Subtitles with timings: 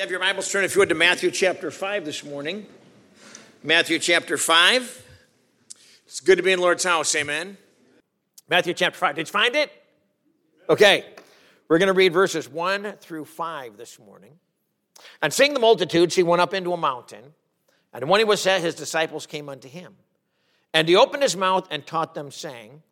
[0.00, 2.64] Have your Bibles turned, if you would, to Matthew chapter 5 this morning.
[3.62, 5.06] Matthew chapter 5.
[6.06, 7.58] It's good to be in Lord's house, amen.
[8.48, 9.16] Matthew chapter 5.
[9.16, 9.70] Did you find it?
[10.70, 11.04] Okay.
[11.68, 14.38] We're going to read verses 1 through 5 this morning.
[15.20, 17.34] And seeing the multitudes, he went up into a mountain.
[17.92, 19.96] And when he was set, his disciples came unto him.
[20.72, 22.82] And he opened his mouth and taught them, saying,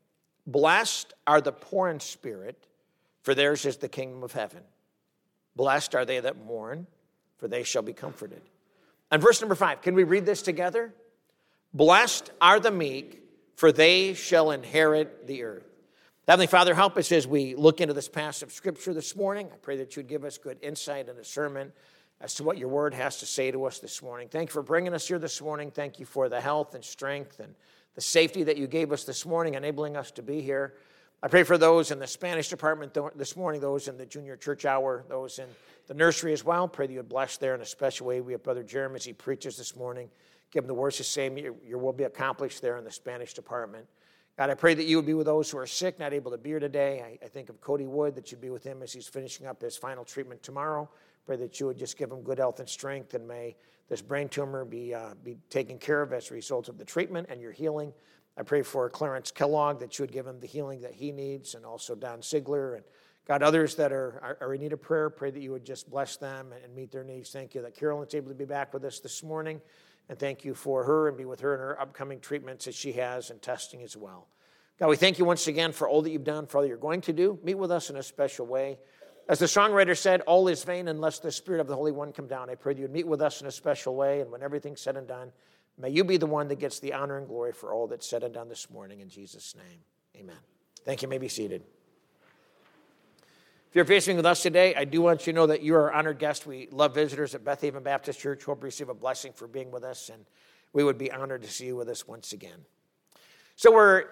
[0.46, 2.66] Blessed are the poor in spirit,
[3.22, 4.60] for theirs is the kingdom of heaven.
[5.56, 6.86] Blessed are they that mourn
[7.38, 8.42] for they shall be comforted.
[9.10, 10.92] And verse number five, can we read this together?
[11.72, 13.22] Blessed are the meek,
[13.56, 15.64] for they shall inherit the earth.
[16.26, 19.48] Heavenly Father, help us as we look into this passage of Scripture this morning.
[19.50, 21.72] I pray that you'd give us good insight and discernment
[22.20, 24.28] as to what your word has to say to us this morning.
[24.28, 25.70] Thank you for bringing us here this morning.
[25.70, 27.54] Thank you for the health and strength and
[27.94, 30.74] the safety that you gave us this morning, enabling us to be here.
[31.22, 34.64] I pray for those in the Spanish department this morning, those in the junior church
[34.64, 35.46] hour, those in
[35.88, 36.68] the nursery as well.
[36.68, 38.20] Pray that you would bless there in a special way.
[38.20, 40.08] We have Brother Jeremy as he preaches this morning.
[40.52, 41.30] Give him the words to say,
[41.66, 43.86] your will be accomplished there in the Spanish department.
[44.38, 46.38] God, I pray that you would be with those who are sick, not able to
[46.38, 47.02] be here today.
[47.04, 49.60] I, I think of Cody Wood, that you'd be with him as he's finishing up
[49.60, 50.88] his final treatment tomorrow.
[51.26, 53.56] Pray that you would just give him good health and strength, and may
[53.88, 57.26] this brain tumor be, uh, be taken care of as a result of the treatment
[57.30, 57.92] and your healing.
[58.36, 61.54] I pray for Clarence Kellogg that you would give him the healing that he needs,
[61.54, 62.84] and also Don Ziegler and
[63.28, 66.16] God, others that are, are, in need of prayer, pray that you would just bless
[66.16, 67.30] them and meet their needs.
[67.30, 69.60] Thank you that Carolyn's able to be back with us this morning.
[70.08, 72.92] And thank you for her and be with her in her upcoming treatments that she
[72.92, 74.28] has and testing as well.
[74.80, 77.02] God, we thank you once again for all that you've done, for all you're going
[77.02, 77.38] to do.
[77.42, 78.78] Meet with us in a special way.
[79.28, 82.28] As the songwriter said, all is vain unless the Spirit of the Holy One come
[82.28, 82.48] down.
[82.48, 84.22] I pray that you'd meet with us in a special way.
[84.22, 85.32] And when everything's said and done,
[85.76, 88.22] may you be the one that gets the honor and glory for all that's said
[88.22, 89.00] and done this morning.
[89.00, 89.80] In Jesus' name,
[90.16, 90.36] amen.
[90.86, 91.06] Thank you.
[91.06, 91.62] you may be seated.
[93.68, 95.90] If you're visiting with us today, I do want you to know that you are
[95.90, 96.46] an honored guest.
[96.46, 98.42] We love visitors at Beth Haven Baptist Church.
[98.44, 100.24] Hope you receive a blessing for being with us, and
[100.72, 102.64] we would be honored to see you with us once again.
[103.56, 104.04] So, we're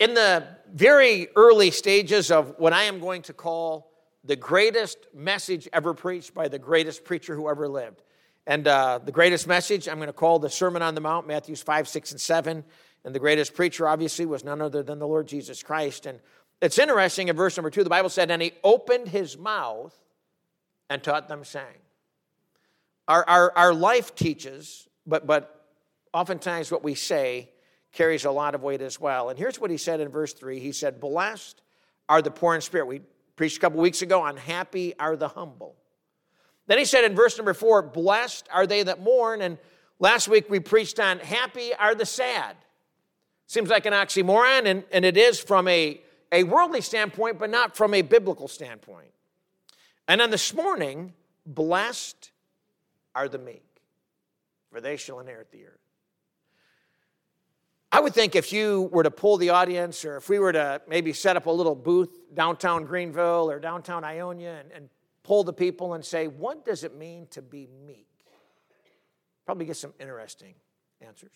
[0.00, 3.92] in the very early stages of what I am going to call
[4.24, 8.02] the greatest message ever preached by the greatest preacher who ever lived.
[8.48, 11.62] And uh, the greatest message I'm going to call the Sermon on the Mount, Matthews
[11.62, 12.64] 5, 6, and 7.
[13.04, 16.06] And the greatest preacher, obviously, was none other than the Lord Jesus Christ.
[16.06, 16.18] And
[16.60, 19.94] it's interesting in verse number two, the Bible said, and he opened his mouth
[20.88, 21.64] and taught them saying.
[23.08, 25.66] Our, our, our life teaches, but, but
[26.12, 27.50] oftentimes what we say
[27.92, 29.28] carries a lot of weight as well.
[29.28, 31.62] And here's what he said in verse three He said, Blessed
[32.08, 32.86] are the poor in spirit.
[32.86, 33.02] We
[33.36, 35.76] preached a couple weeks ago on happy are the humble.
[36.66, 39.40] Then he said in verse number four, Blessed are they that mourn.
[39.40, 39.58] And
[39.98, 42.56] last week we preached on happy are the sad.
[43.46, 46.00] Seems like an oxymoron, and, and it is from a
[46.32, 49.10] a worldly standpoint, but not from a biblical standpoint.
[50.08, 51.12] And then this morning,
[51.44, 52.30] blessed
[53.14, 53.64] are the meek,
[54.70, 55.78] for they shall inherit the earth.
[57.90, 60.82] I would think if you were to pull the audience, or if we were to
[60.88, 64.88] maybe set up a little booth downtown Greenville or downtown Ionia and, and
[65.22, 68.08] pull the people and say, What does it mean to be meek?
[69.46, 70.54] Probably get some interesting
[71.00, 71.32] answers.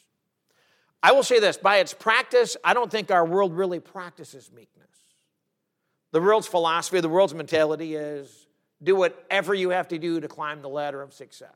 [1.02, 4.86] I will say this by its practice, I don't think our world really practices meekness.
[6.12, 8.46] The world's philosophy, the world's mentality is
[8.82, 11.50] do whatever you have to do to climb the ladder of success.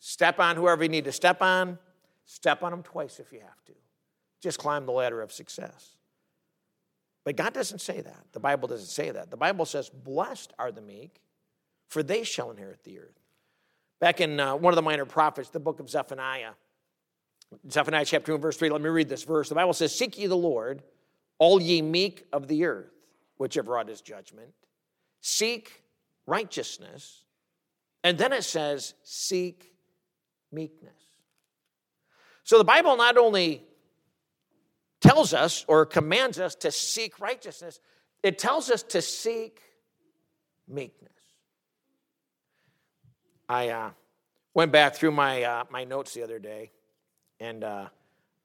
[0.00, 1.78] Step on whoever you need to step on,
[2.24, 3.72] step on them twice if you have to.
[4.40, 5.96] Just climb the ladder of success.
[7.24, 8.24] But God doesn't say that.
[8.32, 9.30] The Bible doesn't say that.
[9.30, 11.20] The Bible says, Blessed are the meek,
[11.88, 13.20] for they shall inherit the earth.
[14.00, 16.52] Back in uh, one of the minor prophets, the book of Zephaniah,
[17.70, 19.48] Zephaniah chapter 2 verse 3, let me read this verse.
[19.48, 20.82] The Bible says, Seek ye the Lord,
[21.38, 22.92] all ye meek of the earth,
[23.36, 24.52] which have wrought his judgment.
[25.20, 25.82] Seek
[26.26, 27.24] righteousness.
[28.04, 29.72] And then it says, Seek
[30.52, 30.92] meekness.
[32.44, 33.62] So the Bible not only
[35.00, 37.80] tells us or commands us to seek righteousness,
[38.22, 39.60] it tells us to seek
[40.66, 41.12] meekness.
[43.48, 43.90] I uh,
[44.54, 46.72] went back through my, uh, my notes the other day
[47.40, 47.88] and uh,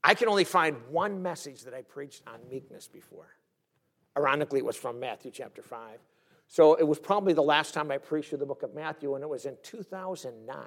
[0.04, 3.28] I can only find one message that I preached on meekness before.
[4.18, 6.00] Ironically, it was from Matthew chapter 5.
[6.48, 9.24] So it was probably the last time I preached through the book of Matthew, and
[9.24, 10.58] it was in 2009.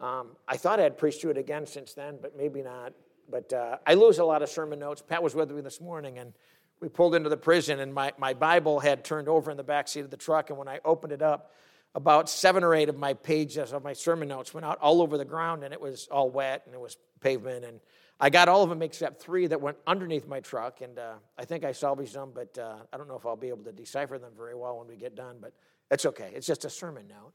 [0.00, 2.92] Um, I thought I had preached through it again since then, but maybe not.
[3.30, 5.02] But uh, I lose a lot of sermon notes.
[5.06, 6.32] Pat was with me this morning, and
[6.80, 9.86] we pulled into the prison, and my, my Bible had turned over in the back
[9.86, 10.48] seat of the truck.
[10.50, 11.52] And when I opened it up,
[11.94, 15.18] about seven or eight of my pages of my sermon notes went out all over
[15.18, 17.64] the ground, and it was all wet, and it was pavement.
[17.64, 17.80] And
[18.20, 21.44] I got all of them except three that went underneath my truck, and uh, I
[21.44, 24.18] think I salvaged them, but uh, I don't know if I'll be able to decipher
[24.18, 25.52] them very well when we get done, but
[25.90, 26.30] it's okay.
[26.34, 27.32] It's just a sermon note.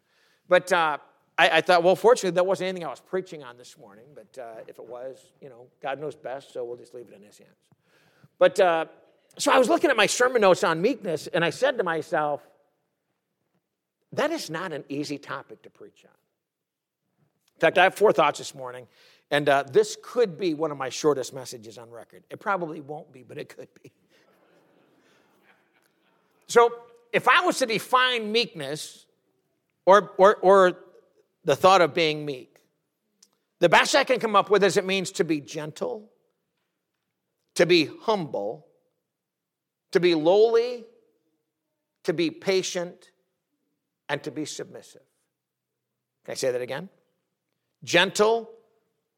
[0.47, 0.97] But uh,
[1.37, 4.05] I, I, thought, well, fortunately, that wasn't anything I was preaching on this morning.
[4.13, 7.15] But uh, if it was, you know, God knows best, so we'll just leave it
[7.15, 7.49] in His hands.
[8.37, 8.85] But uh,
[9.37, 12.47] so I was looking at my sermon notes on meekness, and I said to myself,
[14.15, 16.11] that is not an easy topic to preach on.
[17.55, 18.87] In fact, I have four thoughts this morning,
[19.31, 22.23] and uh, this could be one of my shortest messages on record.
[22.29, 23.91] It probably won't be, but it could be.
[26.47, 26.69] so,
[27.13, 29.05] if I was to define meekness
[29.85, 30.77] or, or, or
[31.45, 32.59] the thought of being meek,
[33.59, 36.11] the best I can come up with is it means to be gentle,
[37.55, 38.67] to be humble,
[39.91, 40.83] to be lowly,
[42.03, 43.11] to be patient,
[44.09, 45.01] and to be submissive.
[46.25, 46.89] Can I say that again?
[47.83, 48.49] Gentle,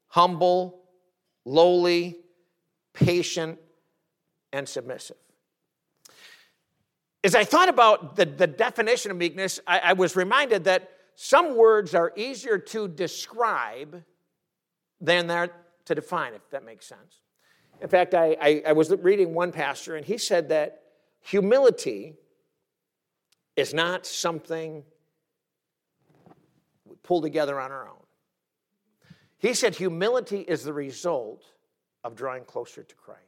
[0.08, 0.82] humble,
[1.44, 2.16] lowly,
[2.92, 3.58] patient,
[4.52, 5.16] and submissive.
[7.24, 11.56] As I thought about the, the definition of meekness, I, I was reminded that some
[11.56, 14.04] words are easier to describe
[15.00, 15.50] than they're
[15.86, 17.22] to define, if that makes sense.
[17.80, 20.82] In fact, I, I, I was reading one pastor, and he said that
[21.20, 22.14] humility
[23.58, 24.84] is not something
[26.84, 28.06] we pull together on our own.
[29.38, 31.42] He said humility is the result
[32.04, 33.22] of drawing closer to Christ.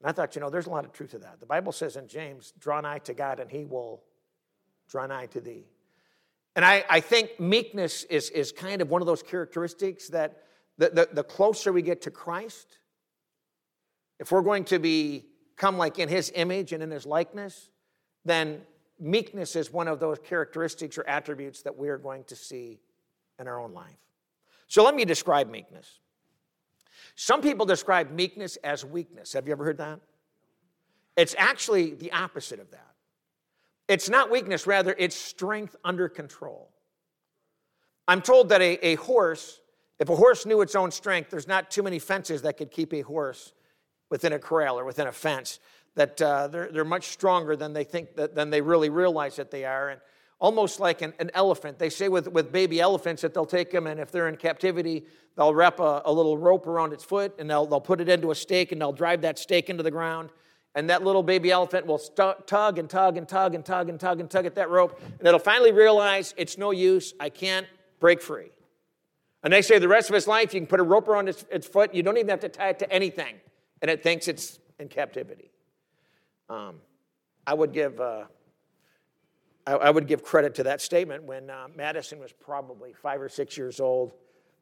[0.00, 1.38] And I thought, you know, there's a lot of truth to that.
[1.38, 4.02] The Bible says in James, draw nigh to God and he will
[4.88, 5.66] draw nigh to thee.
[6.56, 10.42] And I, I think meekness is, is kind of one of those characteristics that
[10.78, 12.78] the, the, the closer we get to Christ,
[14.18, 17.70] if we're going to become like in his image and in his likeness,
[18.24, 18.62] then
[19.00, 22.78] meekness is one of those characteristics or attributes that we are going to see
[23.38, 23.96] in our own life.
[24.68, 25.98] So let me describe meekness.
[27.14, 29.32] Some people describe meekness as weakness.
[29.32, 30.00] Have you ever heard that?
[31.16, 32.94] It's actually the opposite of that.
[33.88, 36.70] It's not weakness, rather, it's strength under control.
[38.06, 39.60] I'm told that a, a horse,
[39.98, 42.94] if a horse knew its own strength, there's not too many fences that could keep
[42.94, 43.52] a horse
[44.08, 45.58] within a corral or within a fence
[46.00, 49.50] that uh, they're, they're much stronger than they think that, than they really realize that
[49.50, 49.90] they are.
[49.90, 50.00] And
[50.38, 51.78] almost like an, an elephant.
[51.78, 55.04] They say with, with baby elephants that they'll take them, and if they're in captivity,
[55.36, 58.30] they'll wrap a, a little rope around its foot and they'll, they'll put it into
[58.30, 60.30] a stake and they'll drive that stake into the ground.
[60.74, 64.00] And that little baby elephant will st- tug and tug and tug and tug and
[64.00, 64.98] tug and tug at that rope.
[65.18, 67.12] And it'll finally realize it's no use.
[67.20, 67.66] I can't
[67.98, 68.52] break free.
[69.42, 71.44] And they say the rest of its life, you can put a rope around its,
[71.50, 71.94] its foot.
[71.94, 73.34] You don't even have to tie it to anything.
[73.82, 75.49] And it thinks it's in captivity.
[76.50, 76.80] Um,
[77.46, 78.24] I would give, uh,
[79.64, 83.28] I, I, would give credit to that statement when uh, Madison was probably five or
[83.28, 84.10] six years old,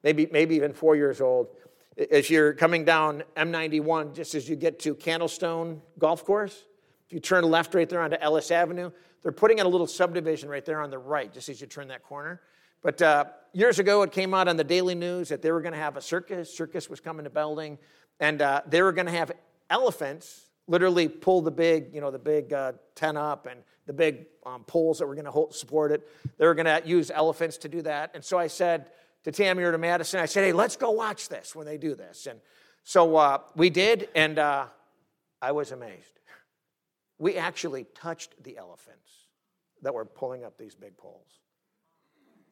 [0.05, 1.49] maybe, maybe even four years old.
[2.11, 6.67] As you're coming down M91, just as you get to Candlestone Golf Course,
[7.07, 8.91] if you turn left right there onto Ellis Avenue,
[9.23, 11.89] they're putting in a little subdivision right there on the right, just as you turn
[11.89, 12.43] that corner.
[12.83, 13.25] But uh,
[13.55, 15.97] years ago, it came out on the Daily News that they were going to have
[15.97, 16.55] a circus.
[16.55, 17.79] Circus was coming to Belding,
[18.21, 19.33] and uh, they were going to have
[19.71, 24.27] elephants literally pull the big, you know, the big uh, tent up and the big
[24.47, 26.07] um, poles that were going to support it.
[26.37, 28.13] They were going to use elephants to do that.
[28.15, 28.91] And so I said
[29.25, 31.95] to Tammy or to Madison, I said, hey, let's go watch this when they do
[31.95, 32.27] this.
[32.27, 32.39] And
[32.85, 34.67] so uh, we did, and uh,
[35.43, 36.21] I was amazed.
[37.19, 39.11] We actually touched the elephants
[39.83, 41.41] that were pulling up these big poles.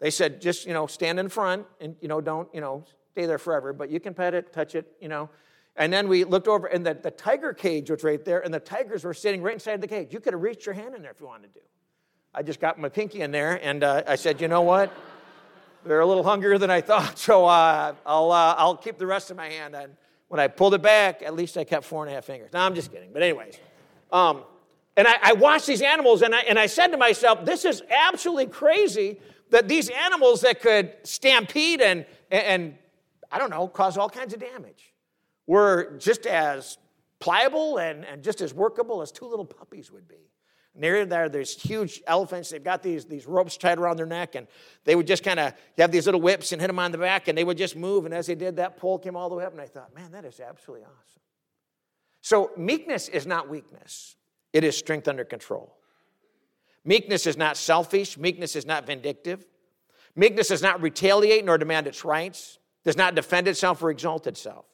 [0.01, 3.27] They said, just, you know, stand in front and, you know, don't, you know, stay
[3.27, 5.31] there forever, but you can pet it, touch it, you know.
[5.79, 8.61] And then we looked over, and the, the tiger cage was right there, and the
[8.61, 10.13] tigers were sitting right inside the cage.
[10.13, 11.61] You could have reached your hand in there if you wanted to.
[12.35, 14.91] I just got my pinky in there, and uh, I said, you know what?
[15.85, 19.31] They're a little hungrier than I thought, so uh, I'll, uh, I'll keep the rest
[19.31, 19.75] of my hand.
[19.75, 19.97] And
[20.29, 22.51] when I pulled it back, at least I kept four and a half fingers.
[22.55, 23.11] No, I'm just kidding.
[23.13, 23.59] But, anyways,
[24.11, 24.45] um,
[24.97, 27.83] and I, I watched these animals, and I, and I said to myself, this is
[27.91, 32.77] absolutely crazy that these animals that could stampede and, and
[33.31, 34.95] I don't know, cause all kinds of damage
[35.47, 36.79] were just as
[37.19, 40.31] pliable and, and just as workable as two little puppies would be.
[40.79, 42.51] Near there, there's huge elephants.
[42.51, 44.47] They've got these, these ropes tied around their neck, and
[44.85, 47.29] they would just kind of have these little whips and hit them on the back,
[47.29, 48.05] and they would just move.
[48.05, 50.13] And as they did, that pole came all the way up, and I thought, man,
[50.13, 51.23] that is absolutely awesome.
[52.21, 54.17] So, meekness is not weakness,
[54.53, 55.77] it is strength under control.
[56.85, 59.47] Meekness is not selfish, meekness is not vindictive.
[60.15, 64.67] Meekness does not retaliate nor demand its rights, does not defend itself or exalt itself.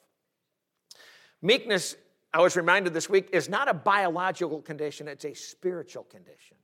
[1.42, 1.96] Meekness,
[2.32, 6.56] I was reminded this week, is not a biological condition, it's a spiritual condition.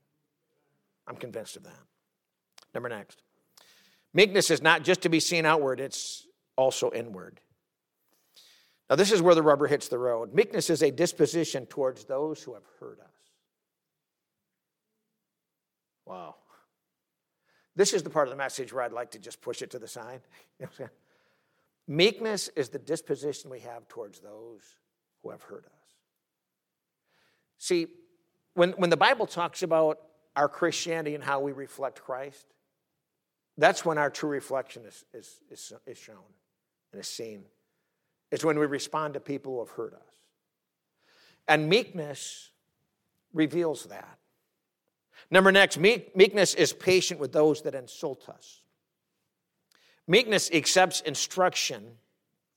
[1.07, 1.83] I'm convinced of that.
[2.75, 3.23] Number next.
[4.15, 7.41] Meekness is not just to be seen outward, it's also inward.
[8.89, 10.33] Now, this is where the rubber hits the road.
[10.33, 13.07] Meekness is a disposition towards those who have hurt us.
[16.07, 16.37] Wow.
[17.77, 19.79] This is the part of the message where I'd like to just push it to
[19.79, 20.23] the side.
[20.61, 20.89] You know
[21.89, 24.61] Meekness is the disposition we have towards those
[25.23, 25.95] who have hurt us.
[27.57, 27.87] See,
[28.55, 29.99] when, when the Bible talks about
[30.37, 32.47] our Christianity and how we reflect Christ,
[33.57, 36.17] that's when our true reflection is, is, is, is shown
[36.93, 37.45] and is seen.
[38.31, 40.15] It's when we respond to people who have hurt us.
[41.49, 42.51] And meekness
[43.33, 44.19] reveals that.
[45.31, 48.63] Number next, meekness is patient with those that insult us.
[50.09, 51.85] Meekness accepts instruction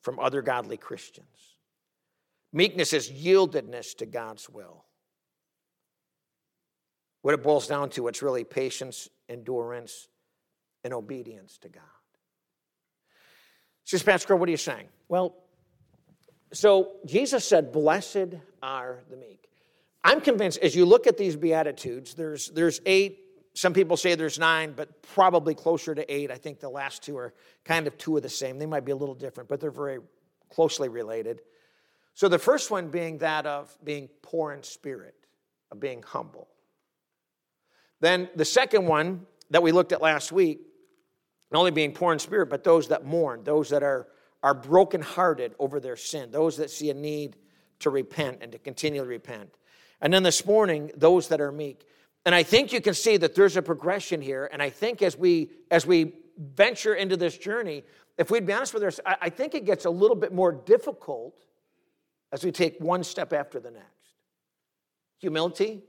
[0.02, 1.28] from other godly Christians.
[2.54, 4.86] Meekness is yieldedness to God's will.
[7.22, 10.08] What it boils down to, it's really patience, endurance,
[10.84, 11.84] and obedience to God.
[13.84, 14.88] Says Pastor, what are you saying?
[15.08, 15.36] Well,
[16.54, 19.50] so Jesus said, Blessed are the meek.
[20.04, 23.20] I'm convinced as you look at these Beatitudes, there's, there's eight.
[23.54, 26.32] Some people say there's nine, but probably closer to eight.
[26.32, 27.34] I think the last two are
[27.66, 28.58] kind of two of the same.
[28.58, 30.00] They might be a little different, but they're very
[30.50, 31.42] closely related.
[32.14, 35.16] So the first one being that of being poor in spirit,
[35.72, 36.48] of being humble.
[38.00, 40.62] Then the second one that we looked at last week,
[41.52, 44.08] not only being poor in spirit, but those that mourn, those that are,
[44.42, 47.36] are brokenhearted over their sin, those that see a need
[47.80, 49.54] to repent and to continually repent.
[50.02, 51.86] And then this morning, those that are meek.
[52.26, 54.50] And I think you can see that there's a progression here.
[54.52, 57.84] And I think as we as we venture into this journey,
[58.18, 61.46] if we'd be honest with ourselves, I think it gets a little bit more difficult
[62.32, 63.88] as we take one step after the next.
[65.20, 65.82] Humility,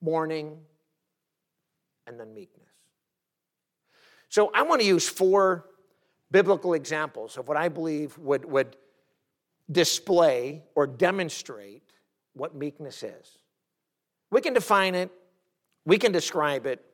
[0.00, 0.58] mourning,
[2.06, 2.68] and then meekness.
[4.28, 5.66] So I want to use four
[6.30, 8.76] biblical examples of what I believe would, would
[9.70, 11.82] display or demonstrate
[12.34, 13.37] what meekness is.
[14.30, 15.10] We can define it,
[15.84, 16.84] we can describe it,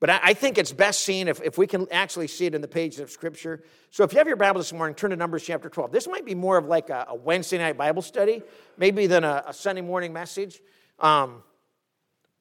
[0.00, 2.68] but I, think it's best seen if, if we can actually see it in the
[2.68, 3.64] pages of Scripture.
[3.90, 5.90] So if you have your Bible this morning, turn to Numbers chapter 12.
[5.90, 8.42] This might be more of like a, a Wednesday night Bible study,
[8.76, 10.60] maybe than a, a Sunday morning message.
[11.00, 11.42] Um,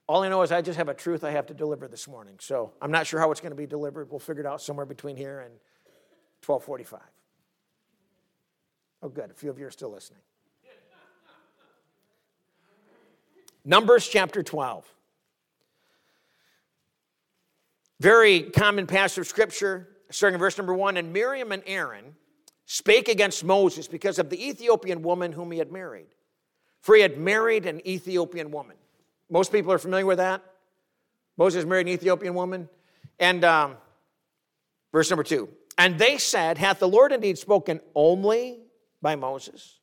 [0.08, 2.36] all I know is I just have a truth I have to deliver this morning.
[2.40, 4.12] So I'm not sure how it's going to be delivered.
[4.12, 5.54] We'll figure it out somewhere between here and
[6.46, 7.02] 1245.
[9.02, 9.32] Oh, good.
[9.32, 10.22] A few of you are still listening.
[13.68, 14.90] Numbers chapter 12.
[18.00, 20.96] Very common passage of scripture, starting in verse number one.
[20.96, 22.16] And Miriam and Aaron
[22.66, 26.08] spake against Moses because of the Ethiopian woman whom he had married.
[26.80, 28.78] For he had married an Ethiopian woman.
[29.30, 30.42] Most people are familiar with that.
[31.36, 32.70] Moses married an Ethiopian woman.
[33.20, 33.76] And um,
[34.94, 35.50] verse number two.
[35.78, 38.60] And they said, Hath the Lord indeed spoken only
[39.02, 39.78] by Moses?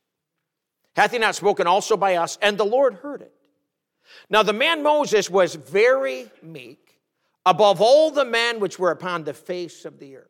[0.95, 2.39] Hath he not spoken also by us?
[2.41, 3.31] And the Lord heard it.
[4.29, 6.99] Now, the man Moses was very meek
[7.45, 10.29] above all the men which were upon the face of the earth.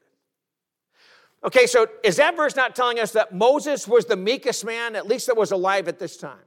[1.43, 5.07] Okay, so is that verse not telling us that Moses was the meekest man, at
[5.07, 6.39] least that was alive at this time?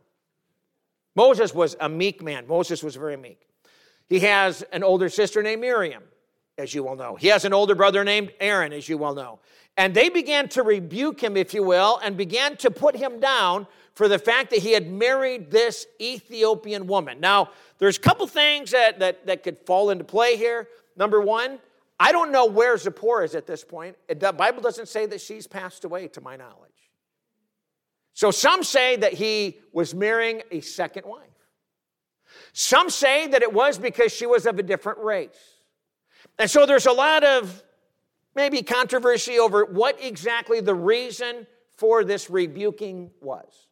[1.14, 2.46] Moses was a meek man.
[2.46, 3.40] Moses was very meek.
[4.08, 6.02] He has an older sister named Miriam,
[6.56, 7.14] as you well know.
[7.14, 9.38] He has an older brother named Aaron, as you well know.
[9.76, 13.68] And they began to rebuke him, if you will, and began to put him down
[13.98, 17.18] for the fact that he had married this Ethiopian woman.
[17.18, 20.68] Now, there's a couple things that, that, that could fall into play here.
[20.96, 21.58] Number one,
[21.98, 23.96] I don't know where Zipporah is at this point.
[24.06, 26.70] The Bible doesn't say that she's passed away, to my knowledge.
[28.14, 31.26] So some say that he was marrying a second wife.
[32.52, 35.56] Some say that it was because she was of a different race.
[36.38, 37.64] And so there's a lot of
[38.36, 43.67] maybe controversy over what exactly the reason for this rebuking was.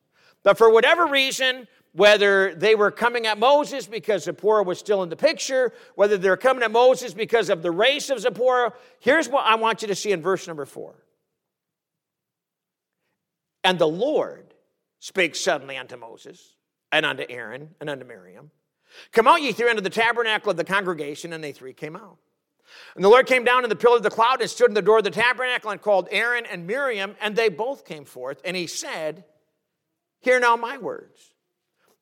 [0.47, 5.09] But for whatever reason, whether they were coming at Moses because Zipporah was still in
[5.09, 9.45] the picture, whether they're coming at Moses because of the race of Zipporah, here's what
[9.45, 10.95] I want you to see in verse number four.
[13.65, 14.55] And the Lord
[15.01, 16.55] spake suddenly unto Moses
[16.93, 18.53] and unto Aaron and unto Miriam
[19.11, 22.19] Come out, ye three, unto the tabernacle of the congregation, and they three came out.
[22.95, 24.81] And the Lord came down in the pillar of the cloud and stood in the
[24.81, 28.41] door of the tabernacle and called Aaron and Miriam, and they both came forth.
[28.45, 29.25] And he said,
[30.27, 31.33] Hear now my words.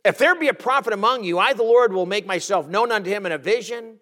[0.02, 3.10] If there be a prophet among you, I, the Lord, will make myself known unto
[3.10, 3.98] him in a vision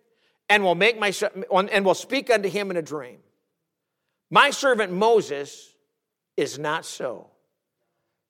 [0.48, 3.18] and will make myself and will speak unto him in a dream.
[4.30, 5.74] My servant Moses
[6.36, 7.30] is not so,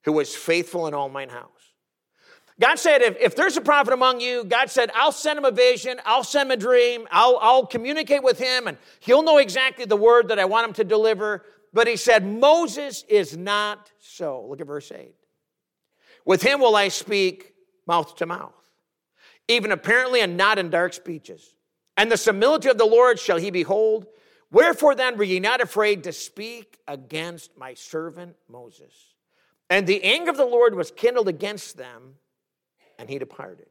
[0.05, 1.73] who was faithful in all mine house.
[2.59, 5.51] God said, if, if there's a prophet among you, God said, I'll send him a
[5.51, 9.85] vision, I'll send him a dream, I'll, I'll communicate with him, and he'll know exactly
[9.85, 11.45] the word that I want him to deliver.
[11.71, 14.43] But he said, Moses is not so.
[14.49, 15.13] Look at verse 8.
[16.25, 17.53] With him will I speak
[17.85, 18.53] mouth to mouth,
[19.47, 21.55] even apparently and not in dark speeches.
[21.97, 24.07] and the similitude of the Lord shall he behold.
[24.51, 29.15] Wherefore then were ye not afraid to speak against my servant Moses?
[29.69, 32.15] And the anger of the Lord was kindled against them,
[32.99, 33.67] and he departed.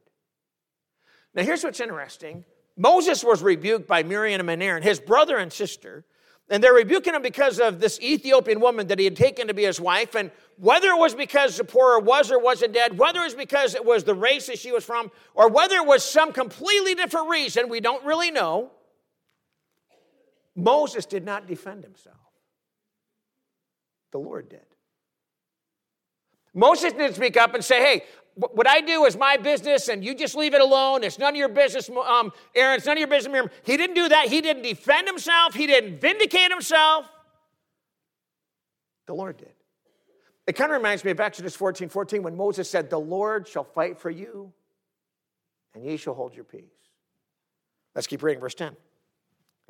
[1.33, 2.45] Now here's what's interesting
[2.75, 6.05] Moses was rebuked by Miriam and Aaron, his brother and sister,
[6.49, 9.63] and they're rebuking him because of this Ethiopian woman that he had taken to be
[9.63, 10.13] his wife.
[10.15, 13.85] And whether it was because Zipporah was or wasn't dead, whether it was because it
[13.85, 17.69] was the race that she was from, or whether it was some completely different reason,
[17.69, 18.71] we don't really know.
[20.55, 22.17] Moses did not defend himself,
[24.11, 24.65] the Lord did.
[26.53, 28.03] Moses didn't speak up and say, hey,
[28.35, 31.03] what I do is my business and you just leave it alone.
[31.03, 32.77] It's none of your business, um, Aaron.
[32.77, 33.47] It's none of your business.
[33.63, 34.27] He didn't do that.
[34.27, 35.53] He didn't defend himself.
[35.53, 37.07] He didn't vindicate himself.
[39.05, 39.53] The Lord did.
[40.47, 43.63] It kind of reminds me of Exodus 14 14 when Moses said, The Lord shall
[43.63, 44.51] fight for you
[45.73, 46.61] and ye shall hold your peace.
[47.95, 48.67] Let's keep reading verse 10.
[48.67, 48.75] And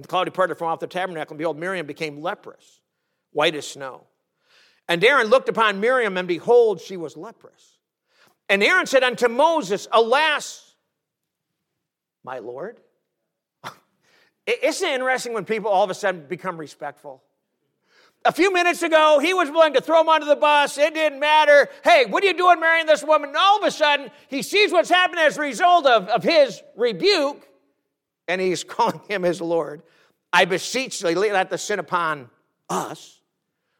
[0.03, 2.81] the cloud departed from off the tabernacle, and behold, Miriam became leprous,
[3.31, 4.07] white as snow.
[4.87, 7.72] And Aaron looked upon Miriam, and behold, she was leprous.
[8.49, 10.75] And Aaron said unto Moses, Alas,
[12.23, 12.79] my Lord.
[14.47, 17.23] Isn't it interesting when people all of a sudden become respectful?
[18.25, 20.77] A few minutes ago, he was willing to throw him under the bus.
[20.77, 21.67] It didn't matter.
[21.83, 23.29] Hey, what are you doing marrying this woman?
[23.29, 26.61] And all of a sudden, he sees what's happening as a result of, of his
[26.77, 27.45] rebuke,
[28.27, 29.83] and he's calling him his Lord.
[30.31, 32.29] I beseech thee, let the sin upon
[32.69, 33.19] us,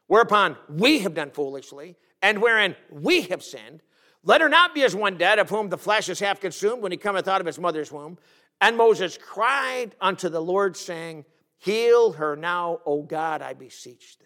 [0.08, 3.82] whereupon we have done foolishly, and wherein we have sinned.
[4.24, 6.92] Let her not be as one dead, of whom the flesh is half consumed when
[6.92, 8.18] he cometh out of his mother's womb.
[8.60, 11.26] And Moses cried unto the Lord, saying,
[11.58, 14.24] Heal her now, O God, I beseech thee.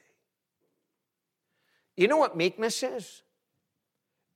[1.97, 3.23] You know what meekness is?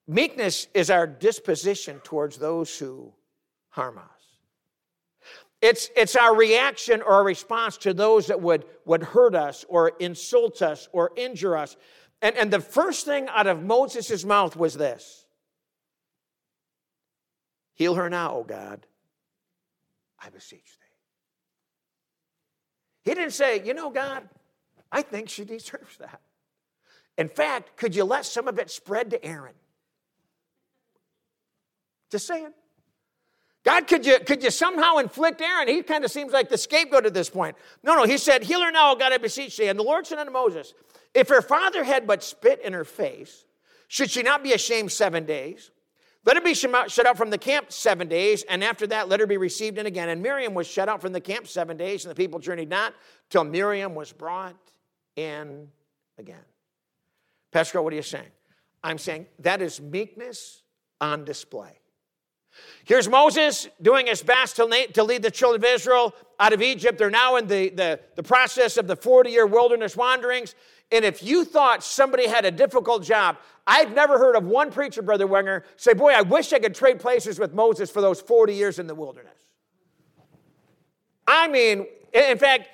[0.09, 3.13] Meekness is our disposition towards those who
[3.69, 4.05] harm us.
[5.61, 10.61] It's, it's our reaction or response to those that would, would hurt us or insult
[10.61, 11.77] us or injure us.
[12.21, 15.22] And, and the first thing out of Moses' mouth was this
[17.83, 18.87] Heal her now, O God.
[20.25, 20.87] I beseech thee.
[23.03, 24.29] He didn't say, you know, God,
[24.93, 26.21] I think she deserves that.
[27.19, 29.55] In fact, could you let some of it spread to Aaron?
[32.13, 32.53] Just saying.
[33.65, 35.67] God, could you, could you somehow inflict Aaron?
[35.67, 37.57] He kind of seems like the scapegoat at this point.
[37.83, 39.67] No, no, he said, Heal her now, O God, I beseech thee.
[39.67, 40.73] And the Lord said unto Moses,
[41.15, 43.45] If her father had but spit in her face,
[43.89, 45.73] should she not be ashamed seven days?
[46.25, 49.27] Let her be shut out from the camp seven days, and after that, let her
[49.27, 50.09] be received in again.
[50.09, 52.95] And Miriam was shut out from the camp seven days, and the people journeyed not
[53.29, 54.57] till Miriam was brought
[55.17, 55.69] in
[56.19, 56.45] again.
[57.51, 58.31] Pastor, what are you saying?
[58.85, 60.63] I'm saying that is meekness
[61.01, 61.79] on display.
[62.85, 66.99] Here's Moses doing his best to lead the children of Israel out of Egypt.
[66.99, 70.55] They're now in the, the, the process of the 40 year wilderness wanderings.
[70.93, 75.01] And if you thought somebody had a difficult job, I've never heard of one preacher,
[75.01, 78.55] Brother Wenger, say, Boy, I wish I could trade places with Moses for those 40
[78.55, 79.33] years in the wilderness.
[81.27, 82.69] I mean, in fact,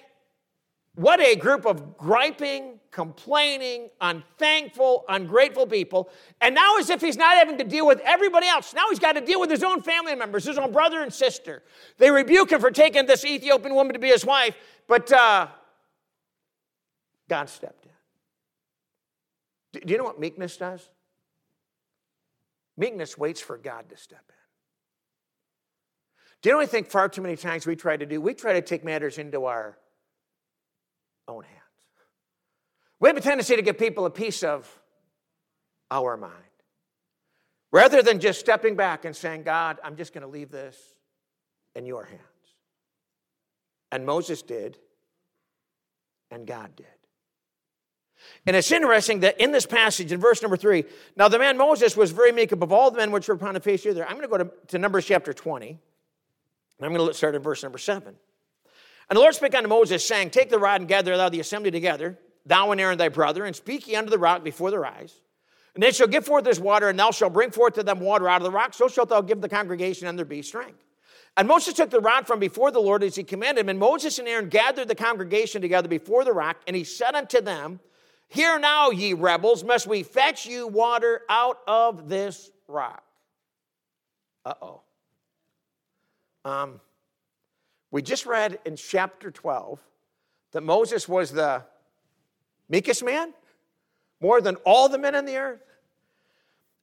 [0.96, 6.10] what a group of griping, complaining, unthankful, ungrateful people.
[6.40, 9.12] And now, as if he's not having to deal with everybody else, now he's got
[9.12, 11.62] to deal with his own family members, his own brother and sister.
[11.98, 14.56] They rebuke him for taking this Ethiopian woman to be his wife,
[14.88, 15.46] but uh,
[17.28, 17.87] God stepped in.
[19.72, 20.88] Do you know what meekness does?
[22.76, 24.34] Meekness waits for God to step in.
[26.40, 28.20] Do you know I think far too many times we try to do?
[28.20, 29.76] We try to take matters into our
[31.26, 31.58] own hands.
[33.00, 34.68] We have a tendency to give people a piece of
[35.90, 36.34] our mind
[37.72, 40.76] rather than just stepping back and saying, God, I'm just going to leave this
[41.74, 42.22] in your hands.
[43.90, 44.78] And Moses did,
[46.30, 46.86] and God did.
[48.46, 50.84] And it's interesting that in this passage, in verse number three,
[51.16, 53.60] now the man Moses was very meek above all the men which were upon the
[53.60, 54.06] face of the earth.
[54.08, 55.68] I'm going to go to, to Numbers chapter 20.
[55.70, 55.78] And
[56.80, 58.14] I'm going to start in verse number seven.
[59.10, 61.70] And the Lord spake unto Moses, saying, Take the rod and gather thou the assembly
[61.70, 65.20] together, thou and Aaron thy brother, and speak ye unto the rock before their eyes.
[65.74, 68.28] And they shall give forth this water, and thou shalt bring forth to them water
[68.28, 70.84] out of the rock, so shalt thou give the congregation and their beast strength.
[71.36, 74.18] And Moses took the rod from before the Lord as he commanded him, and Moses
[74.18, 77.80] and Aaron gathered the congregation together before the rock, and he said unto them,
[78.28, 83.02] Hear now, ye rebels, must we fetch you water out of this rock?
[84.44, 84.80] Uh oh.
[86.44, 86.80] Um,
[87.90, 89.80] we just read in chapter 12
[90.52, 91.64] that Moses was the
[92.68, 93.32] meekest man,
[94.20, 95.60] more than all the men on the earth.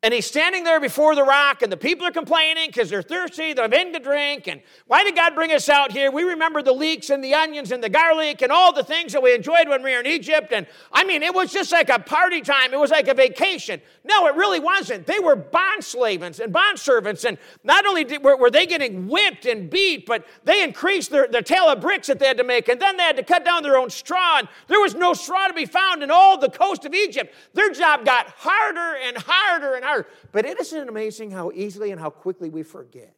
[0.06, 3.54] And he's standing there before the rock, and the people are complaining because they're thirsty,
[3.54, 4.48] they're having to drink.
[4.48, 6.12] And why did God bring us out here?
[6.12, 9.24] We remember the leeks and the onions and the garlic and all the things that
[9.24, 10.54] we enjoyed when we were in Egypt.
[10.54, 13.82] And I mean, it was just like a party time, it was like a vacation.
[14.04, 15.08] No, it really wasn't.
[15.08, 17.26] They were bond slaves and bond servants.
[17.26, 21.28] And not only did, were, were, they getting whipped and beat, but they increased their,
[21.28, 22.70] their tale of bricks that they had to make.
[22.70, 24.38] And then they had to cut down their own straw.
[24.38, 27.34] And there was no straw to be found in all the coast of Egypt.
[27.56, 29.95] Their job got harder and harder and harder
[30.32, 33.16] But it isn't amazing how easily and how quickly we forget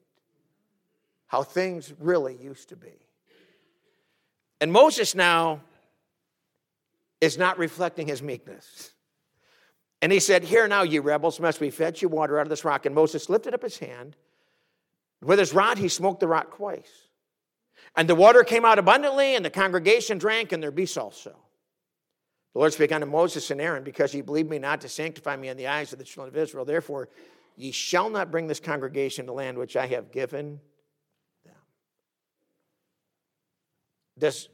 [1.28, 2.94] how things really used to be.
[4.60, 5.62] And Moses now
[7.22, 8.92] is not reflecting his meekness.
[10.02, 12.66] And he said, Hear now, ye rebels, must we fetch you water out of this
[12.66, 12.86] rock?
[12.86, 14.16] And Moses lifted up his hand.
[15.22, 17.10] With his rod, he smote the rock twice.
[17.96, 21.36] And the water came out abundantly, and the congregation drank, and their beasts also.
[22.58, 25.50] The Lord spake unto Moses and Aaron, because ye believed me not to sanctify me
[25.50, 26.66] in the eyes of the children of Israel.
[26.66, 27.08] Therefore,
[27.56, 30.60] ye shall not bring this congregation to land which I have given
[31.46, 31.54] them.
[34.18, 34.50] Does,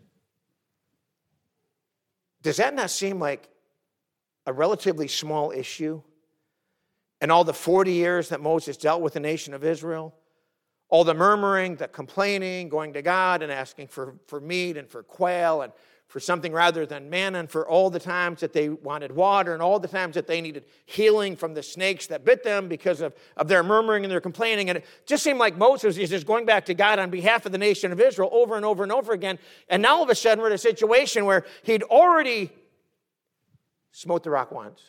[2.42, 3.48] does that not seem like
[4.46, 6.02] a relatively small issue?
[7.22, 10.14] And all the 40 years that Moses dealt with the nation of Israel,
[10.90, 15.04] all the murmuring, the complaining, going to God and asking for, for meat and for
[15.04, 15.72] quail and
[16.14, 19.64] for something rather than manna, and for all the times that they wanted water, and
[19.64, 23.16] all the times that they needed healing from the snakes that bit them because of,
[23.36, 24.70] of their murmuring and their complaining.
[24.70, 27.52] And it just seemed like Moses is just going back to God on behalf of
[27.52, 29.40] the nation of Israel over and over and over again.
[29.70, 32.52] And now all of a sudden we're in a situation where he'd already
[33.92, 34.84] smote the rock once.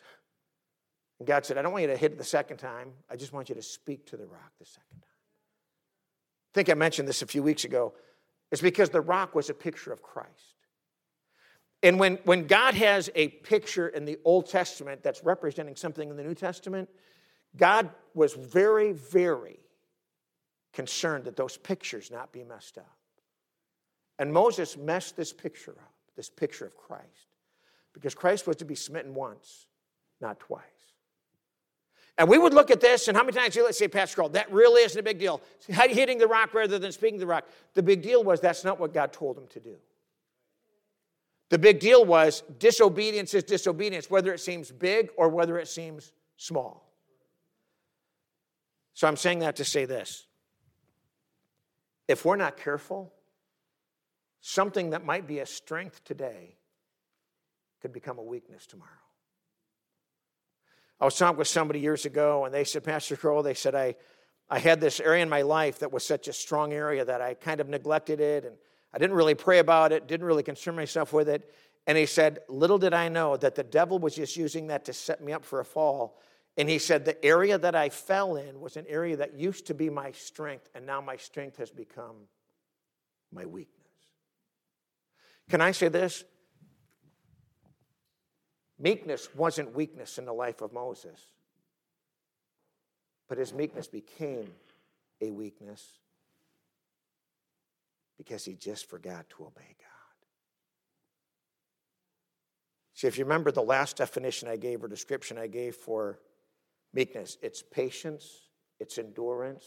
[1.17, 2.91] And God said, I don't want you to hit it the second time.
[3.09, 5.09] I just want you to speak to the rock the second time.
[5.09, 7.95] I think I mentioned this a few weeks ago.
[8.51, 10.54] It's because the rock was a picture of Christ.
[11.85, 16.17] And when, when God has a picture in the Old Testament that's representing something in
[16.17, 16.89] the New Testament,
[17.55, 19.59] God was very, very
[20.73, 22.97] concerned that those pictures not be messed up.
[24.17, 27.35] And Moses messed this picture up, this picture of Christ,
[27.93, 29.67] because Christ was to be smitten once,
[30.19, 30.63] not twice.
[32.17, 34.51] And we would look at this, and how many times you say, Pastor Crowell, that
[34.51, 35.39] really isn't a big deal.
[35.67, 37.45] Hitting the rock rather than speaking the rock.
[37.75, 39.75] The big deal was that's not what God told him to do.
[41.49, 46.11] The big deal was disobedience is disobedience, whether it seems big or whether it seems
[46.37, 46.91] small.
[48.93, 50.25] So I'm saying that to say this.
[52.07, 53.13] If we're not careful,
[54.41, 56.55] something that might be a strength today
[57.81, 58.89] could become a weakness tomorrow.
[60.99, 63.95] I was talking with somebody years ago, and they said, Pastor Crowell, they said, I,
[64.49, 67.33] I had this area in my life that was such a strong area that I
[67.33, 68.55] kind of neglected it and
[68.95, 71.53] I didn't really pray about it, didn't really concern myself with it.
[71.85, 74.93] And he said, Little did I know that the devil was just using that to
[74.93, 76.17] set me up for a fall.
[76.55, 79.73] And he said, The area that I fell in was an area that used to
[79.73, 82.15] be my strength, and now my strength has become
[83.33, 83.75] my weakness.
[85.49, 86.23] Can I say this?
[88.79, 91.19] Meekness wasn't weakness in the life of Moses,
[93.27, 94.53] but his meekness became
[95.21, 95.85] a weakness
[98.17, 99.95] because he just forgot to obey God.
[102.93, 106.19] See, if you remember the last definition I gave or description I gave for
[106.93, 108.29] meekness, it's patience,
[108.79, 109.63] it's endurance,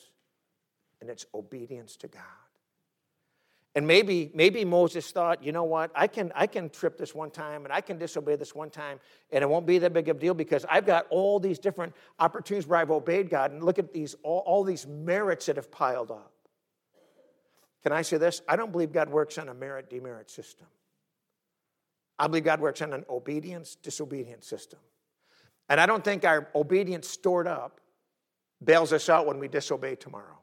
[1.00, 2.22] and it's obedience to God.
[3.74, 7.30] And maybe, maybe Moses thought, you know what, I can, I can trip this one
[7.30, 8.98] time and I can disobey this one time,
[9.30, 11.94] and it won't be that big of a deal because I've got all these different
[12.18, 13.52] opportunities where I've obeyed God.
[13.52, 16.32] And look at these all, all these merits that have piled up.
[17.82, 18.42] Can I say this?
[18.48, 20.66] I don't believe God works on a merit demerit system.
[22.18, 24.80] I believe God works on an obedience disobedience system.
[25.68, 27.80] And I don't think our obedience stored up
[28.64, 30.38] bails us out when we disobey tomorrow.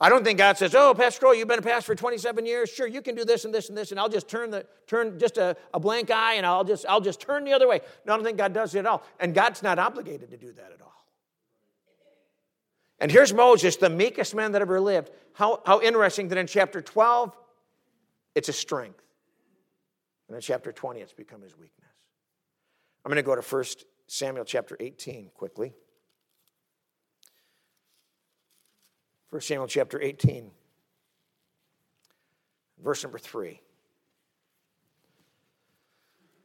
[0.00, 2.70] I don't think God says, "Oh, Pastor Crowell, you've been a pastor for 27 years.
[2.70, 5.18] Sure, you can do this and this and this, and I'll just turn the turn
[5.18, 8.14] just a, a blank eye, and I'll just I'll just turn the other way." No,
[8.14, 10.70] I don't think God does it at all, and God's not obligated to do that
[10.72, 10.97] at all.
[13.00, 15.10] And here's Moses, the meekest man that ever lived.
[15.32, 17.36] How, how interesting that in chapter 12,
[18.34, 19.02] it's a strength.
[20.26, 21.88] And in chapter 20, it's become his weakness.
[23.04, 23.64] I'm going to go to 1
[24.08, 25.74] Samuel chapter 18 quickly.
[29.30, 30.50] 1 Samuel chapter 18,
[32.82, 33.60] verse number 3.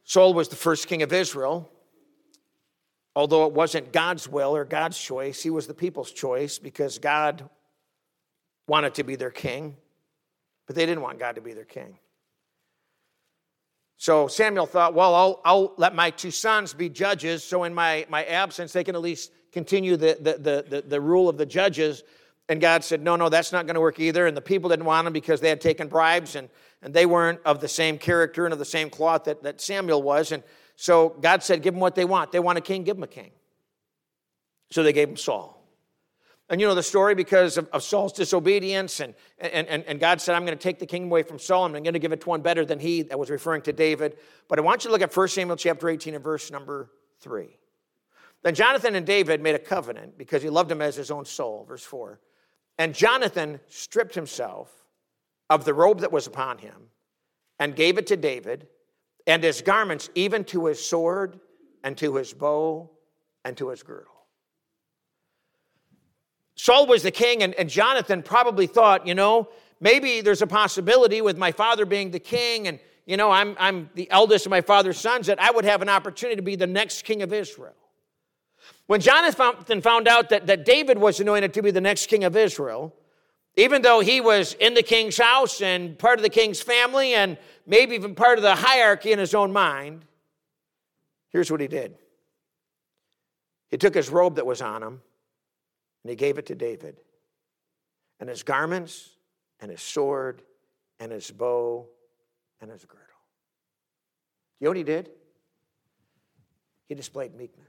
[0.04, 1.70] Saul was the first king of Israel
[3.16, 7.48] although it wasn't God's will or God's choice, he was the people's choice because God
[8.66, 9.76] wanted to be their king,
[10.66, 11.98] but they didn't want God to be their king.
[13.96, 18.06] So Samuel thought, well, I'll, I'll let my two sons be judges, so in my,
[18.08, 21.46] my absence, they can at least continue the, the, the, the, the rule of the
[21.46, 22.02] judges.
[22.48, 24.26] And God said, no, no, that's not going to work either.
[24.26, 26.50] And the people didn't want them because they had taken bribes and,
[26.82, 30.02] and they weren't of the same character and of the same cloth that, that Samuel
[30.02, 30.32] was.
[30.32, 30.42] And
[30.76, 32.32] so God said, give them what they want.
[32.32, 33.30] They want a king, give them a king.
[34.70, 35.60] So they gave him Saul.
[36.50, 40.20] And you know the story because of, of Saul's disobedience, and, and, and, and God
[40.20, 42.12] said, I'm going to take the kingdom away from Saul, and I'm going to give
[42.12, 44.18] it to one better than he, that was referring to David.
[44.48, 47.56] But I want you to look at 1 Samuel chapter 18 and verse number 3.
[48.42, 51.64] Then Jonathan and David made a covenant because he loved him as his own soul,
[51.66, 52.20] verse 4.
[52.78, 54.70] And Jonathan stripped himself
[55.48, 56.90] of the robe that was upon him
[57.58, 58.66] and gave it to David,
[59.26, 61.40] and his garments, even to his sword,
[61.82, 62.90] and to his bow,
[63.44, 64.12] and to his girdle.
[66.56, 69.48] Saul was the king, and, and Jonathan probably thought, you know,
[69.80, 73.90] maybe there's a possibility with my father being the king, and, you know, I'm, I'm
[73.94, 76.66] the eldest of my father's sons, that I would have an opportunity to be the
[76.66, 77.74] next king of Israel.
[78.86, 82.36] When Jonathan found out that, that David was anointed to be the next king of
[82.36, 82.94] Israel,
[83.56, 87.38] even though he was in the king's house and part of the king's family and
[87.66, 90.04] maybe even part of the hierarchy in his own mind,
[91.30, 91.96] here's what he did.
[93.70, 95.00] He took his robe that was on him
[96.04, 97.00] and he gave it to David.
[98.20, 99.16] And his garments,
[99.60, 100.42] and his sword,
[101.00, 101.88] and his bow,
[102.60, 103.02] and his girdle.
[104.60, 105.10] You know what he did?
[106.86, 107.66] He displayed meekness.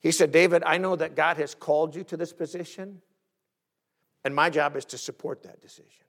[0.00, 3.00] He said, David, I know that God has called you to this position,
[4.24, 6.05] and my job is to support that decision.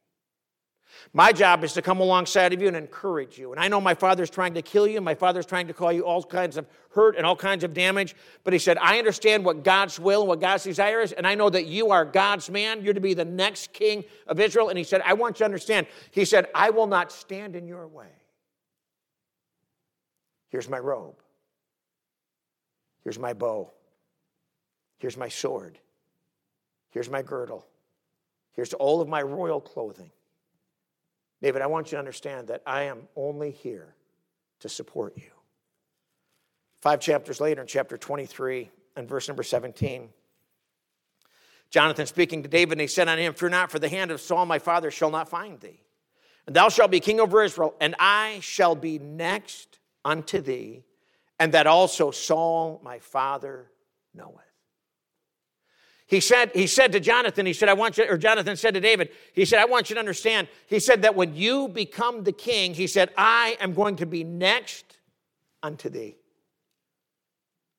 [1.13, 3.51] My job is to come alongside of you and encourage you.
[3.51, 6.05] And I know my father's trying to kill you, my father's trying to call you
[6.05, 8.15] all kinds of hurt and all kinds of damage.
[8.43, 11.35] But he said, I understand what God's will and what God's desire is, and I
[11.35, 12.83] know that you are God's man.
[12.83, 14.69] You're to be the next king of Israel.
[14.69, 15.87] And he said, I want you to understand.
[16.11, 18.07] He said, I will not stand in your way.
[20.49, 21.15] Here's my robe.
[23.03, 23.71] Here's my bow.
[24.97, 25.77] Here's my sword.
[26.89, 27.65] Here's my girdle.
[28.53, 30.09] Here's all of my royal clothing.
[31.41, 33.95] David, I want you to understand that I am only here
[34.59, 35.31] to support you.
[36.81, 40.09] Five chapters later, in chapter 23 and verse number 17,
[41.69, 44.21] Jonathan speaking to David, and he said unto him, Fear not, for the hand of
[44.21, 45.81] Saul my father shall not find thee.
[46.45, 50.85] And thou shalt be king over Israel, and I shall be next unto thee,
[51.39, 53.69] and that also Saul my father
[54.13, 54.46] knoweth.
[56.07, 58.79] He said, he said to Jonathan, he said, I want you, or Jonathan said to
[58.79, 60.47] David, he said, I want you to understand.
[60.67, 64.23] He said that when you become the king, he said, I am going to be
[64.23, 64.97] next
[65.61, 66.15] unto thee.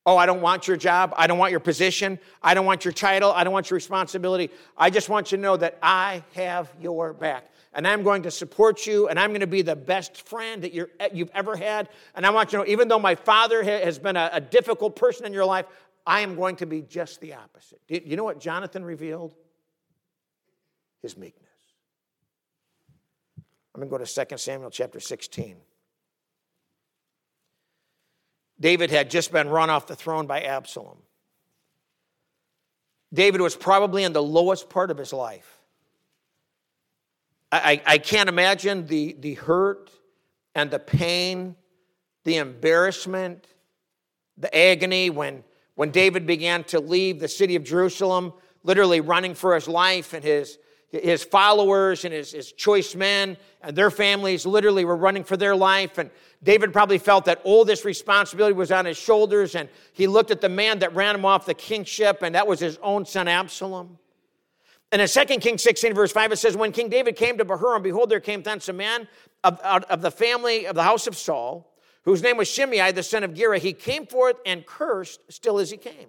[0.04, 1.12] Oh, I don't want your job.
[1.16, 2.18] I don't want your position.
[2.42, 3.30] I don't want your title.
[3.32, 4.50] I don't want your responsibility.
[4.76, 7.50] I just want you to know that I have your back.
[7.74, 10.72] And I'm going to support you, and I'm going to be the best friend that
[10.72, 11.90] you have ever had.
[12.14, 14.96] And I want you to know, even though my father has been a, a difficult
[14.96, 15.66] person in your life,
[16.08, 17.82] I am going to be just the opposite.
[17.86, 19.34] You know what Jonathan revealed?
[21.02, 21.44] His meekness.
[23.74, 25.58] I'm going to go to 2 Samuel chapter 16.
[28.58, 30.96] David had just been run off the throne by Absalom.
[33.12, 35.58] David was probably in the lowest part of his life.
[37.52, 39.90] I, I, can't imagine the, the hurt
[40.54, 41.56] and the pain,
[42.24, 43.46] the embarrassment,
[44.36, 45.44] the agony when
[45.78, 48.32] when David began to leave the city of Jerusalem,
[48.64, 50.58] literally running for his life, and his,
[50.90, 55.54] his followers and his, his choice men and their families literally were running for their
[55.54, 55.96] life.
[55.98, 56.10] And
[56.42, 59.54] David probably felt that all this responsibility was on his shoulders.
[59.54, 62.58] And he looked at the man that ran him off the kingship, and that was
[62.58, 64.00] his own son Absalom.
[64.90, 67.84] And in 2 Kings 16, verse 5, it says, When King David came to Bahurim,
[67.84, 69.06] behold, there came thence a man
[69.44, 71.67] of, of the family of the house of Saul
[72.08, 75.70] whose name was Shimei, the son of Gera, he came forth and cursed still as
[75.70, 76.08] he came.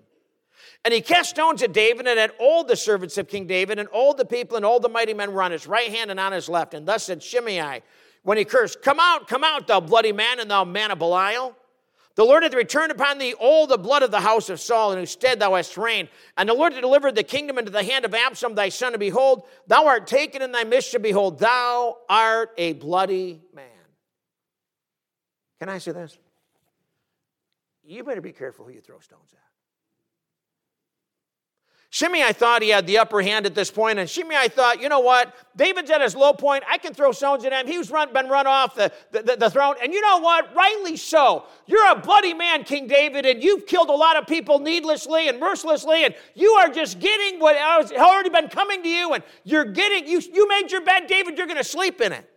[0.86, 3.90] And he cast stones at David and at all the servants of King David, and
[3.90, 6.32] all the people and all the mighty men were on his right hand and on
[6.32, 6.74] his left.
[6.74, 7.82] And thus said Shimei,
[8.24, 11.54] when he cursed, Come out, come out, thou bloody man, and thou man of Belial.
[12.16, 15.00] The Lord hath returned upon thee all the blood of the house of Saul, in
[15.00, 16.08] whose stead thou hast reigned.
[16.38, 19.02] And the Lord hath delivered the kingdom into the hand of Absalom thy son, and
[19.02, 21.02] behold, thou art taken in thy mischief.
[21.02, 23.79] Behold, thou art a bloody man.
[25.60, 26.18] Can I say this?
[27.84, 29.40] You better be careful who you throw stones at.
[31.92, 35.00] Shimei thought he had the upper hand at this point, and Shimei thought, you know
[35.00, 35.34] what?
[35.56, 36.64] David's at his low point.
[36.70, 37.66] I can throw stones at him.
[37.66, 39.74] He's run, been run off the, the, the, throne.
[39.82, 40.54] And you know what?
[40.56, 41.46] Rightly so.
[41.66, 45.40] You're a bloody man, King David, and you've killed a lot of people needlessly and
[45.40, 49.66] mercilessly, and you are just getting what has already been coming to you, and you're
[49.66, 52.29] getting, you, you made your bed, David, you're going to sleep in it.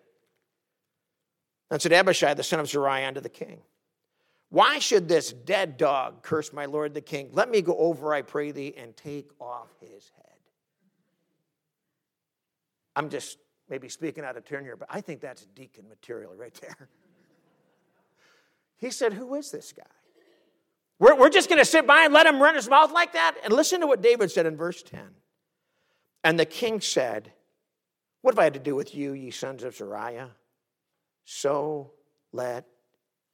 [1.72, 3.62] Then said Abishai, the son of Zeruiah, unto the king,
[4.50, 7.30] Why should this dead dog curse my lord the king?
[7.32, 10.36] Let me go over, I pray thee, and take off his head.
[12.94, 13.38] I'm just
[13.70, 16.90] maybe speaking out of turn here, but I think that's deacon material right there.
[18.76, 19.84] He said, Who is this guy?
[20.98, 23.36] We're, we're just going to sit by and let him run his mouth like that?
[23.44, 25.00] And listen to what David said in verse 10.
[26.22, 27.32] And the king said,
[28.20, 30.32] What have I to do with you, ye sons of Zeruiah?
[31.24, 31.92] So
[32.32, 32.66] let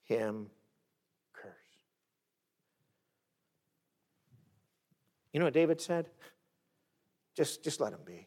[0.04, 0.48] him
[1.32, 1.52] curse.
[5.32, 6.08] You know what David said?
[7.36, 8.26] Just, just let him be.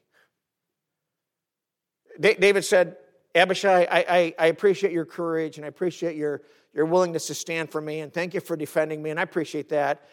[2.19, 2.97] David said,
[3.33, 6.41] Abishai, I, I, I, appreciate your courage and I appreciate your,
[6.73, 9.69] your willingness to stand for me and thank you for defending me and I appreciate
[9.69, 10.07] that.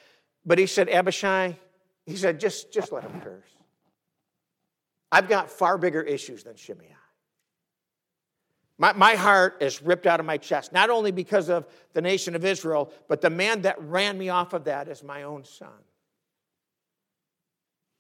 [0.47, 1.59] But he said, Abishai,
[2.07, 3.49] he said, just, just let him curse.
[5.11, 6.95] I've got far bigger issues than Shimei.
[8.79, 12.37] My, my heart is ripped out of my chest, not only because of the nation
[12.37, 15.69] of Israel, but the man that ran me off of that is my own son.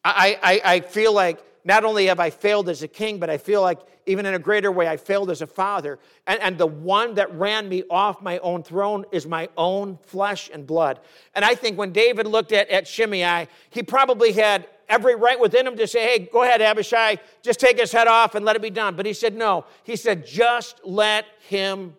[0.04, 3.36] I, I, I feel like not only have I failed as a king, but I
[3.36, 5.98] feel like even in a greater way, I failed as a father.
[6.26, 10.48] And, and the one that ran me off my own throne is my own flesh
[10.52, 11.00] and blood.
[11.34, 15.66] And I think when David looked at, at Shimei, he probably had every right within
[15.66, 18.62] him to say, hey, go ahead, Abishai, just take his head off and let it
[18.62, 18.96] be done.
[18.96, 19.64] But he said, no.
[19.84, 21.94] He said, just let him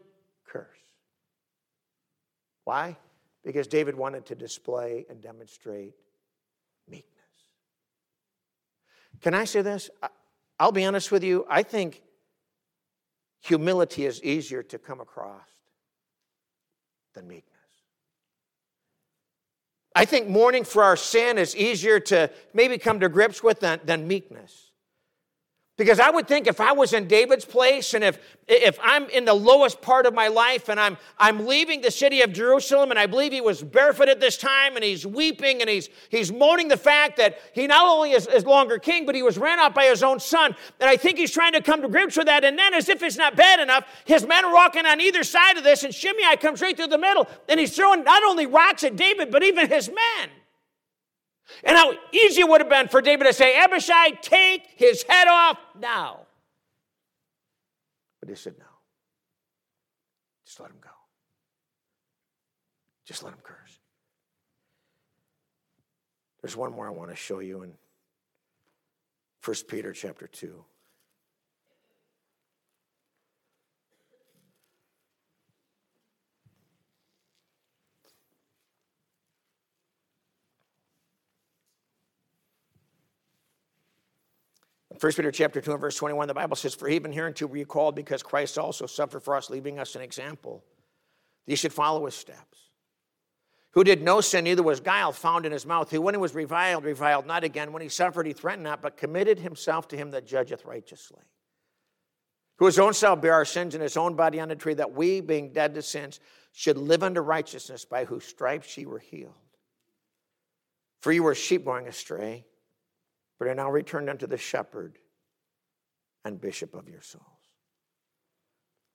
[0.47, 0.67] curse.
[2.63, 2.97] Why?
[3.43, 5.93] Because David wanted to display and demonstrate
[6.87, 7.05] meekness.
[9.21, 9.89] Can I say this?
[10.59, 11.45] I'll be honest with you.
[11.49, 12.01] I think
[13.41, 15.47] humility is easier to come across
[17.13, 17.58] than meekness.
[19.99, 23.81] I think mourning for our sin is easier to maybe come to grips with than,
[23.83, 24.68] than meekness.
[25.79, 29.23] Because I would think if I was in David's place and if, if I'm in
[29.23, 32.99] the lowest part of my life and I'm, I'm leaving the city of Jerusalem and
[32.99, 36.67] I believe he was barefoot at this time and he's weeping and he's, he's moaning
[36.67, 39.73] the fact that he not only is, is longer king, but he was ran out
[39.73, 40.53] by his own son.
[40.81, 42.43] And I think he's trying to come to grips with that.
[42.43, 45.55] And then, as if it's not bad enough, his men are walking on either side
[45.55, 48.83] of this and Shimei comes right through the middle and he's throwing not only rocks
[48.83, 50.29] at David, but even his men.
[51.63, 55.27] And how easy it would have been for David to say, Abishai, take his head
[55.27, 56.21] off now.
[58.19, 58.65] But he said, no.
[60.45, 60.89] Just let him go.
[63.05, 63.79] Just let him curse.
[66.41, 67.73] There's one more I want to show you in
[69.43, 70.63] 1 Peter chapter 2.
[84.99, 87.65] 1 Peter chapter 2 and verse 21, the Bible says, For even hereunto were you
[87.65, 90.63] called, because Christ also suffered for us, leaving us an example.
[91.45, 92.69] You should follow his steps.
[93.71, 95.89] Who did no sin, neither was guile found in his mouth.
[95.89, 97.71] Who, when he was reviled, reviled not again.
[97.71, 101.21] When he suffered, he threatened not, but committed himself to him that judgeth righteously.
[102.57, 104.91] Who his own self bare our sins in his own body on the tree, that
[104.91, 106.19] we, being dead to sins,
[106.51, 109.33] should live unto righteousness, by whose stripes ye were healed.
[110.99, 112.45] For you were sheep going astray
[113.39, 114.99] but are now returned unto the shepherd
[116.25, 117.23] and bishop of your souls.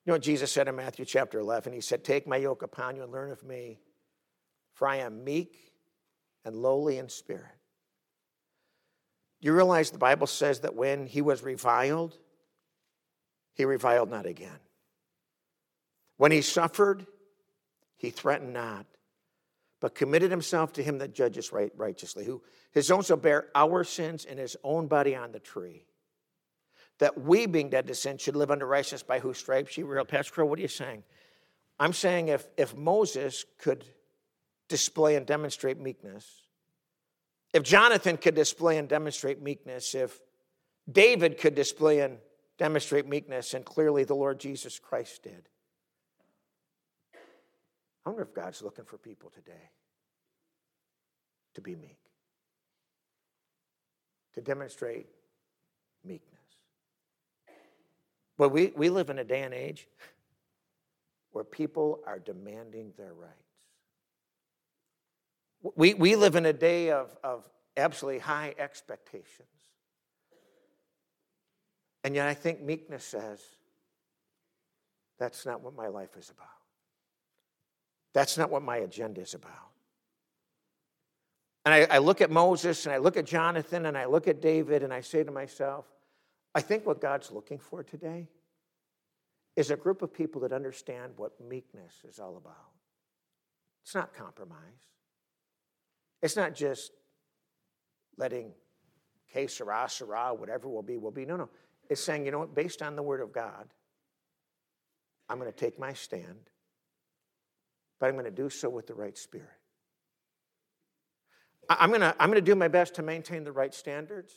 [0.04, 1.72] You know what Jesus said in Matthew chapter 11?
[1.72, 3.80] He said, Take my yoke upon you and learn of me,
[4.74, 5.72] for I am meek
[6.44, 7.56] and lowly in spirit.
[9.40, 12.18] Do you realize the Bible says that when he was reviled,
[13.54, 14.58] he reviled not again.
[16.18, 17.06] When he suffered,
[17.96, 18.86] he threatened not,
[19.84, 22.40] but committed himself to him that judges right, righteously, who
[22.72, 25.84] his own bear our sins in his own body on the tree,
[27.00, 29.96] that we, being dead to sin, should live under righteousness by whose stripes you were
[29.96, 30.08] healed.
[30.08, 31.02] Pastor Crowell, what are you saying?
[31.78, 33.84] I'm saying if, if Moses could
[34.70, 36.26] display and demonstrate meekness,
[37.52, 40.18] if Jonathan could display and demonstrate meekness, if
[40.90, 42.16] David could display and
[42.56, 45.50] demonstrate meekness, and clearly the Lord Jesus Christ did,
[48.04, 49.70] I wonder if God's looking for people today
[51.54, 51.98] to be meek,
[54.34, 55.06] to demonstrate
[56.04, 56.40] meekness.
[58.36, 59.86] But we, we live in a day and age
[61.32, 63.32] where people are demanding their rights.
[65.76, 69.48] We, we live in a day of, of absolutely high expectations.
[72.02, 73.40] And yet I think meekness says,
[75.18, 76.53] that's not what my life is about.
[78.14, 79.52] That's not what my agenda is about.
[81.64, 84.40] And I, I, look at Moses and I look at Jonathan and I look at
[84.40, 85.86] David and I say to myself,
[86.54, 88.28] I think what God's looking for today
[89.56, 92.70] is a group of people that understand what meekness is all about.
[93.82, 94.58] It's not compromise.
[96.22, 96.92] It's not just
[98.16, 98.52] letting
[99.32, 101.24] que sera, sera, whatever will be, will be.
[101.24, 101.48] No, no.
[101.88, 103.66] It's saying, you know what, based on the Word of God,
[105.28, 106.50] I'm going to take my stand,
[107.98, 109.48] but I'm going to do so with the right spirit.
[111.68, 114.32] I'm going to, I'm going to do my best to maintain the right standards,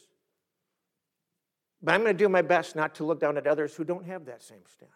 [1.81, 4.05] but I'm going to do my best not to look down at others who don't
[4.05, 4.93] have that same standard.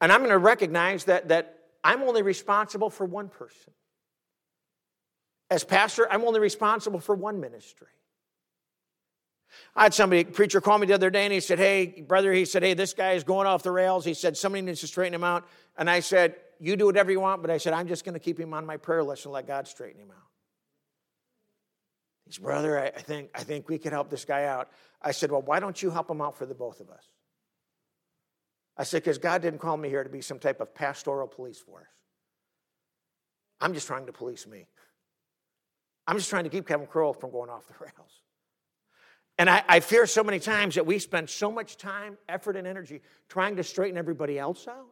[0.00, 3.72] And I'm going to recognize that, that I'm only responsible for one person.
[5.48, 7.88] As pastor, I'm only responsible for one ministry.
[9.76, 12.44] I had somebody, preacher, call me the other day and he said, Hey, brother, he
[12.44, 14.04] said, Hey, this guy is going off the rails.
[14.04, 15.46] He said, Somebody needs to straighten him out.
[15.76, 18.20] And I said, You do whatever you want, but I said, I'm just going to
[18.20, 20.28] keep him on my prayer list and let God straighten him out.
[22.24, 24.70] He said, Brother, I, think, I think we could help this guy out.
[25.02, 27.04] I said, Well, why don't you help him out for the both of us?
[28.76, 31.58] I said, Because God didn't call me here to be some type of pastoral police
[31.58, 31.88] force.
[33.60, 34.66] I'm just trying to police me.
[36.06, 38.20] I'm just trying to keep Kevin Crowell from going off the rails.
[39.36, 42.68] And I, I, fear so many times that we spend so much time, effort, and
[42.68, 44.91] energy trying to straighten everybody else out.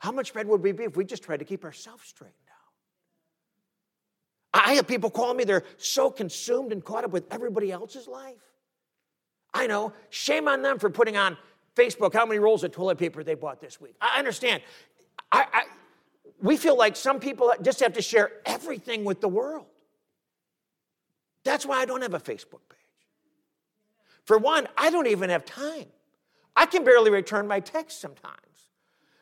[0.00, 2.34] How much better would we be if we just tried to keep ourselves straightened
[4.54, 4.64] out?
[4.66, 8.42] I have people call me, they're so consumed and caught up with everybody else's life.
[9.52, 11.36] I know, shame on them for putting on
[11.76, 13.94] Facebook how many rolls of toilet paper they bought this week.
[14.00, 14.62] I understand.
[15.30, 15.62] I, I,
[16.40, 19.66] we feel like some people just have to share everything with the world.
[21.44, 22.78] That's why I don't have a Facebook page.
[24.24, 25.86] For one, I don't even have time.
[26.56, 28.36] I can barely return my text sometimes.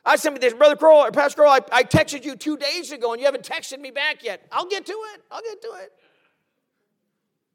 [0.09, 2.93] I sent me this, Brother Crowell or Pastor Crowell, I, I texted you two days
[2.93, 4.47] ago and you haven't texted me back yet.
[4.51, 5.23] I'll get to it.
[5.31, 5.93] I'll get to it.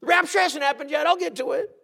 [0.02, 1.08] The rapture hasn't happened yet.
[1.08, 1.76] I'll get to it.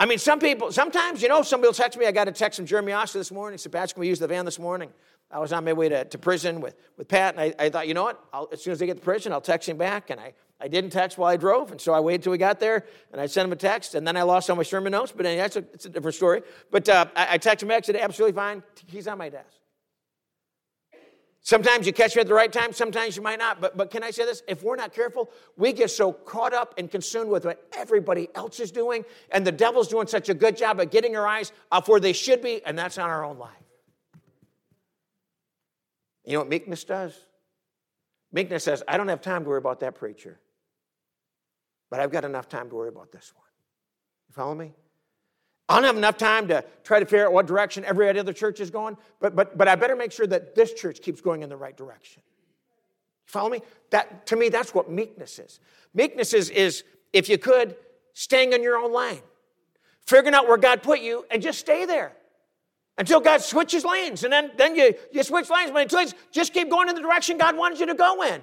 [0.00, 2.04] I mean, some people, sometimes, you know, somebody will text me.
[2.04, 3.54] I got a text from Jeremy Oscar this morning.
[3.54, 4.90] He said, can we use the van this morning?
[5.30, 7.86] I was on my way to, to prison with, with Pat, and I, I thought,
[7.86, 8.24] you know what?
[8.32, 10.10] I'll, as soon as I get to prison, I'll text him back.
[10.10, 10.32] And I,
[10.64, 13.20] I didn't text while I drove, and so I waited till we got there, and
[13.20, 15.42] I sent him a text, and then I lost all my sermon notes, but anyway,
[15.42, 16.40] that's a, a different story.
[16.70, 18.62] But uh, I, I texted him back, said, absolutely fine.
[18.86, 19.58] He's on my desk.
[21.42, 23.60] Sometimes you catch me at the right time, sometimes you might not.
[23.60, 24.42] But, but can I say this?
[24.48, 28.58] If we're not careful, we get so caught up and consumed with what everybody else
[28.58, 31.88] is doing, and the devil's doing such a good job of getting our eyes off
[31.88, 33.52] where they should be, and that's on our own life.
[36.24, 37.14] You know what meekness does?
[38.32, 40.40] Meekness says, I don't have time to worry about that preacher,
[41.94, 43.46] but I've got enough time to worry about this one.
[44.26, 44.72] You follow me?
[45.68, 48.58] I don't have enough time to try to figure out what direction every other church
[48.58, 51.48] is going, but, but, but I better make sure that this church keeps going in
[51.48, 52.20] the right direction.
[52.26, 53.60] You follow me?
[53.90, 55.60] That, to me, that's what meekness is.
[55.94, 56.82] Meekness is, is,
[57.12, 57.76] if you could,
[58.12, 59.22] staying in your own lane,
[60.04, 62.10] figuring out where God put you, and just stay there
[62.98, 64.24] until God switches lanes.
[64.24, 67.38] And then, then you, you switch lanes, but until just keep going in the direction
[67.38, 68.42] God wanted you to go in.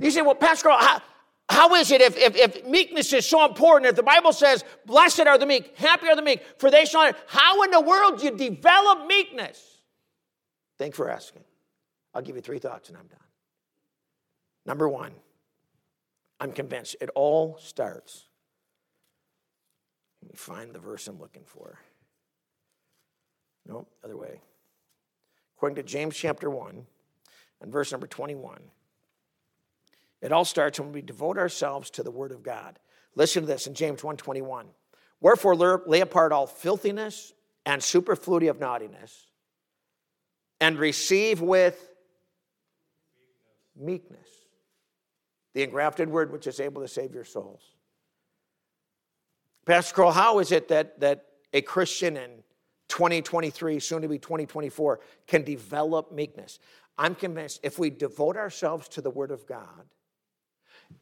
[0.00, 1.00] You say, well, Pastor, how,
[1.48, 3.88] how is it if, if, if, meekness is so important?
[3.88, 7.12] If the Bible says, blessed are the meek, happy are the meek, for they shall,
[7.26, 9.80] how in the world do you develop meekness?
[10.78, 11.44] Thanks for asking.
[12.14, 13.18] I'll give you three thoughts and I'm done.
[14.66, 15.12] Number one,
[16.38, 18.28] I'm convinced it all starts.
[20.22, 21.78] Let me find the verse I'm looking for.
[23.66, 24.40] No, other way.
[25.56, 26.86] According to James chapter 1
[27.60, 28.60] and verse number 21.
[30.20, 32.78] It all starts when we devote ourselves to the Word of God.
[33.14, 34.66] Listen to this in James 1:21.
[35.20, 37.32] Wherefore lay apart all filthiness
[37.66, 39.26] and superfluity of naughtiness,
[40.60, 41.92] and receive with
[43.76, 44.28] meekness
[45.54, 47.62] the engrafted word which is able to save your souls.
[49.66, 52.30] Pastor Crowell, how is it that, that a Christian in
[52.88, 56.58] 2023, soon to be 2024, can develop meekness?
[56.96, 59.84] I'm convinced if we devote ourselves to the Word of God,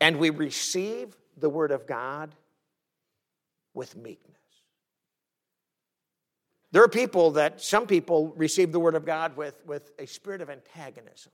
[0.00, 2.34] and we receive the Word of God
[3.74, 4.36] with meekness.
[6.72, 10.40] There are people that, some people receive the Word of God with, with a spirit
[10.40, 11.32] of antagonism.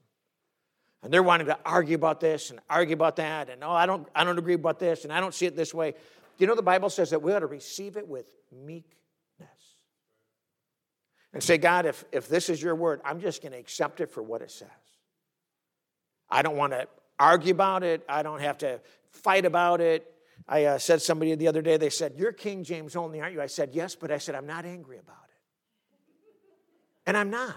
[1.03, 4.07] And they're wanting to argue about this and argue about that, and oh, I don't,
[4.15, 5.95] I don't agree about this, and I don't see it this way.
[6.39, 8.93] You know the Bible says that we ought to receive it with meekness?
[11.33, 14.11] And say, God, if, if this is your word, I'm just going to accept it
[14.11, 14.69] for what it says.
[16.29, 16.87] I don't want to
[17.23, 18.05] argue about it.
[18.09, 20.09] I don't have to fight about it.
[20.49, 23.41] I uh, said somebody the other day, they said, You're King James only, aren't you?
[23.41, 25.41] I said, Yes, but I said, I'm not angry about it.
[27.07, 27.57] And I'm not.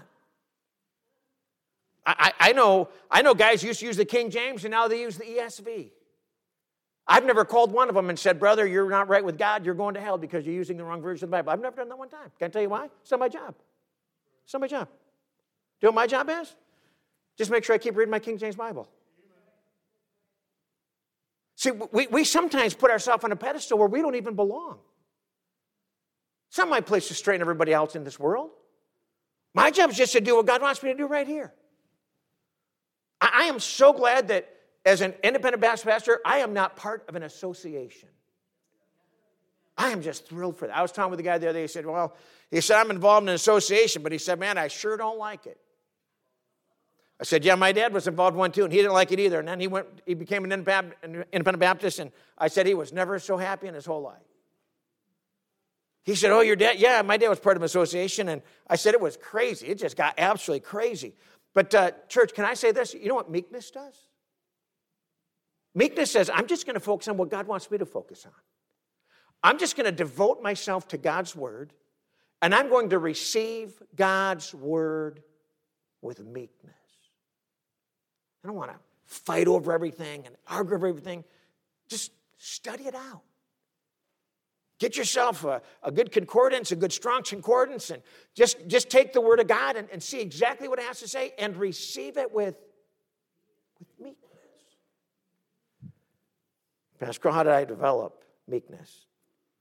[2.08, 5.00] I, I, know, I know guys used to use the King James and now they
[5.00, 5.90] use the ESV.
[7.08, 9.64] I've never called one of them and said, Brother, you're not right with God.
[9.64, 11.50] You're going to hell because you're using the wrong version of the Bible.
[11.50, 12.30] I've never done that one time.
[12.38, 12.88] Can I tell you why?
[13.02, 13.56] It's not my job.
[14.44, 14.86] It's not my job.
[14.88, 16.54] Do you know what my job is?
[17.36, 18.88] Just make sure I keep reading my King James Bible.
[21.66, 24.78] See, we, we sometimes put ourselves on a pedestal where we don't even belong.
[26.48, 28.50] It's not my place to straighten everybody else in this world.
[29.52, 31.52] My job is just to do what God wants me to do right here.
[33.20, 34.48] I, I am so glad that
[34.84, 38.10] as an independent pastor, I am not part of an association.
[39.76, 40.76] I am just thrilled for that.
[40.76, 41.62] I was talking with the guy the other day.
[41.62, 42.14] He said, Well,
[42.48, 45.46] he said, I'm involved in an association, but he said, Man, I sure don't like
[45.46, 45.58] it.
[47.20, 49.20] I said, Yeah, my dad was involved in one too, and he didn't like it
[49.20, 49.38] either.
[49.38, 53.18] And then he went, he became an independent Baptist, and I said he was never
[53.18, 54.22] so happy in his whole life.
[56.06, 56.78] He said, Oh, your dad?
[56.78, 58.28] Yeah, my dad was part of an association.
[58.28, 59.66] And I said, It was crazy.
[59.66, 61.14] It just got absolutely crazy.
[61.52, 62.94] But, uh, church, can I say this?
[62.94, 63.94] You know what meekness does?
[65.74, 68.32] Meekness says, I'm just going to focus on what God wants me to focus on.
[69.42, 71.72] I'm just going to devote myself to God's word,
[72.40, 75.22] and I'm going to receive God's word
[76.02, 76.74] with meekness.
[78.46, 81.24] I don't want to fight over everything and argue over everything.
[81.88, 83.22] Just study it out.
[84.78, 88.00] Get yourself a, a, good concordance, a good strong concordance, and
[88.36, 91.08] just, just take the word of God and, and see exactly what it has to
[91.08, 92.54] say and receive it with,
[93.80, 94.30] with meekness.
[97.00, 99.06] Pastor, how did I develop meekness?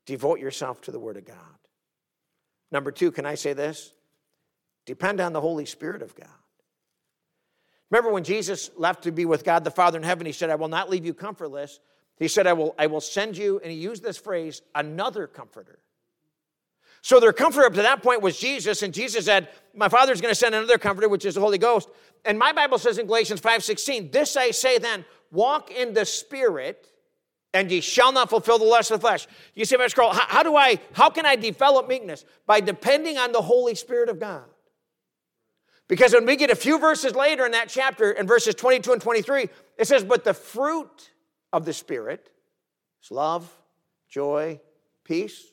[0.06, 1.38] Devote yourself to the Word of God.
[2.72, 3.94] Number two, can I say this?
[4.86, 6.28] Depend on the Holy Spirit of God.
[7.92, 10.56] Remember when Jesus left to be with God the Father in heaven, he said, I
[10.56, 11.80] will not leave you comfortless.
[12.18, 15.80] He said, I will, I will send you, and he used this phrase, another comforter.
[17.02, 20.32] So their comforter up to that point was Jesus, and Jesus said, My Father's going
[20.32, 21.90] to send another comforter, which is the Holy Ghost.
[22.24, 26.92] And my Bible says in Galatians 5:16, this I say then, walk in the Spirit,
[27.54, 29.28] and ye shall not fulfill the lust of the flesh.
[29.54, 29.94] You see, Mr.
[29.94, 32.26] Carl, how, how do I, how can I develop meekness?
[32.48, 34.46] By depending on the Holy Spirit of God.
[35.88, 39.02] Because when we get a few verses later in that chapter, in verses 22 and
[39.02, 41.12] 23, it says, But the fruit
[41.54, 42.32] of the Spirit
[43.04, 43.52] is love,
[44.10, 44.60] joy,
[45.04, 45.46] peace,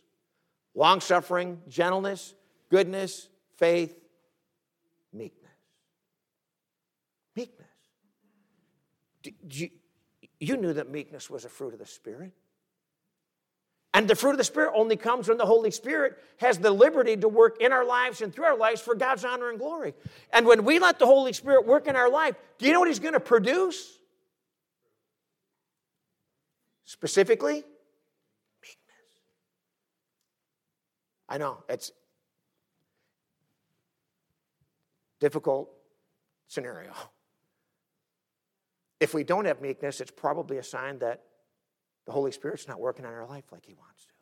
[0.75, 2.35] long suffering, gentleness,
[2.71, 3.95] goodness, faith,
[5.13, 5.51] meekness.
[7.37, 7.69] Meekness.
[9.51, 9.69] You,
[10.41, 12.33] you knew that meekness was a fruit of the Spirit.
[13.95, 17.15] And the fruit of the Spirit only comes when the Holy Spirit has the liberty
[17.17, 19.93] to work in our lives and through our lives for God's honor and glory.
[20.33, 22.89] And when we let the Holy Spirit work in our life, do you know what
[22.89, 23.99] He's going to produce?
[26.87, 29.13] Specifically, meekness.
[31.29, 31.93] I know it's
[35.21, 35.71] difficult
[36.49, 36.93] scenario.
[39.01, 41.23] If we don't have meekness, it's probably a sign that
[42.07, 44.13] the Holy Spirit's not working on our life like He wants to.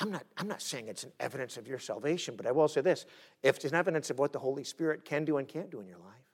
[0.00, 2.80] I'm not, I'm not saying it's an evidence of your salvation, but I will say
[2.80, 3.04] this
[3.42, 5.86] if it's an evidence of what the Holy Spirit can do and can't do in
[5.86, 6.30] your life,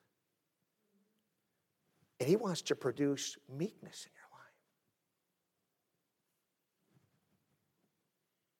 [2.20, 4.25] and He wants to produce meekness in your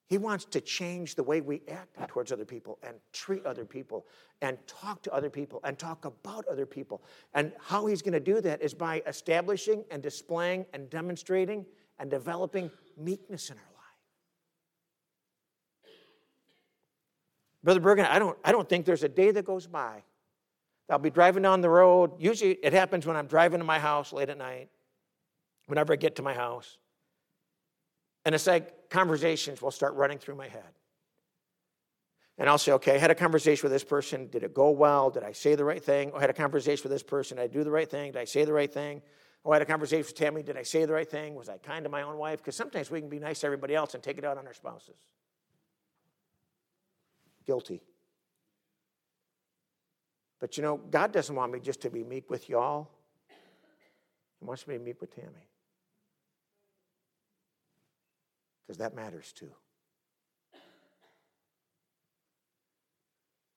[0.08, 4.06] He wants to change the way we act towards other people and treat other people
[4.40, 7.02] and talk to other people and talk about other people.
[7.34, 11.66] And how he's going to do that is by establishing and displaying and demonstrating
[11.98, 13.72] and developing meekness in our life.
[17.64, 20.04] Brother Bergen, I don't, I don't think there's a day that goes by.
[20.88, 22.12] I'll be driving down the road.
[22.20, 24.68] Usually it happens when I'm driving to my house late at night,
[25.66, 26.78] whenever I get to my house.
[28.24, 30.62] And it's like conversations will start running through my head.
[32.38, 34.28] And I'll say, okay, I had a conversation with this person.
[34.28, 35.10] Did it go well?
[35.10, 36.10] Did I say the right thing?
[36.12, 37.38] Oh, I had a conversation with this person.
[37.38, 38.12] Did I do the right thing?
[38.12, 39.00] Did I say the right thing?
[39.44, 40.42] Oh, I had a conversation with Tammy.
[40.42, 41.34] Did I say the right thing?
[41.34, 42.38] Was I kind to my own wife?
[42.38, 44.52] Because sometimes we can be nice to everybody else and take it out on our
[44.52, 44.96] spouses.
[47.46, 47.80] Guilty.
[50.40, 52.90] But you know, God doesn't want me just to be meek with y'all.
[54.40, 55.48] He wants me to be meek with Tammy.
[58.66, 59.50] Because that matters too.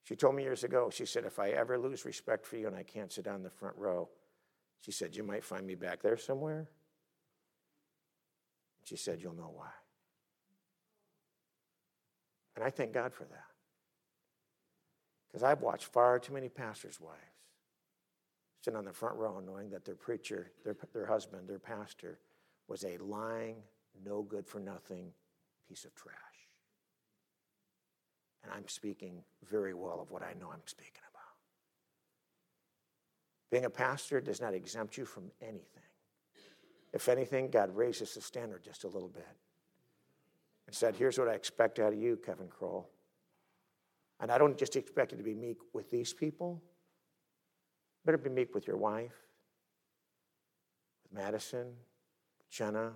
[0.04, 2.76] She told me years ago, she said, if I ever lose respect for you and
[2.76, 4.10] I can't sit down in the front row,
[4.82, 6.68] she said, you might find me back there somewhere.
[8.84, 9.70] She said, you'll know why.
[12.56, 13.46] And I thank God for that.
[15.28, 17.20] Because I've watched far too many pastors' wives
[18.62, 22.20] sit on the front row knowing that their preacher, their, their husband, their pastor
[22.68, 23.56] was a lying,
[24.06, 25.12] no good for nothing
[25.68, 26.16] piece of trash.
[28.44, 31.20] And I'm speaking very well of what I know I'm speaking about.
[33.52, 35.84] Being a pastor does not exempt you from anything.
[36.94, 39.28] If anything, God raises the standard just a little bit
[40.68, 42.90] and said, Here's what I expect out of you, Kevin Crowell.
[44.20, 46.62] And I don't just expect you to be meek with these people.
[48.06, 49.16] Better be meek with your wife,
[51.04, 51.74] with Madison,
[52.50, 52.94] Jenna,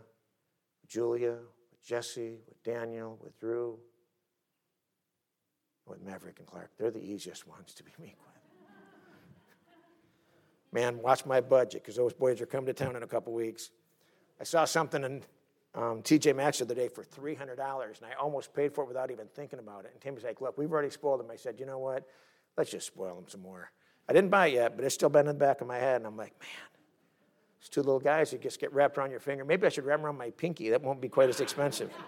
[0.94, 1.38] Julia,
[1.72, 3.80] with Jesse, with Daniel, with Drew,
[5.88, 6.70] with Maverick and Clark.
[6.78, 8.30] They're the easiest ones to be meek with.
[10.72, 13.72] Man, watch my budget because those boys are coming to town in a couple weeks.
[14.40, 15.24] I saw something in
[15.74, 17.58] um, TJ Maxx the other day for $300, and
[18.06, 19.92] I almost paid for it without even thinking about it.
[19.94, 21.32] And Tim was like, Look, we've already spoiled them.
[21.32, 22.08] I said, You know what?
[22.56, 23.72] Let's just spoil them some more.
[24.08, 25.98] I didn't buy it yet, but it's still been in the back of my head.
[25.98, 26.73] And I'm like, Man,
[27.64, 29.46] it's two little guys who just get wrapped around your finger.
[29.46, 30.70] Maybe I should wrap them around my pinky.
[30.72, 31.90] That won't be quite as expensive.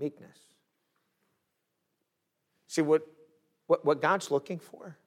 [0.00, 0.36] Meekness.
[2.66, 3.06] See, what,
[3.68, 4.98] what, what God's looking for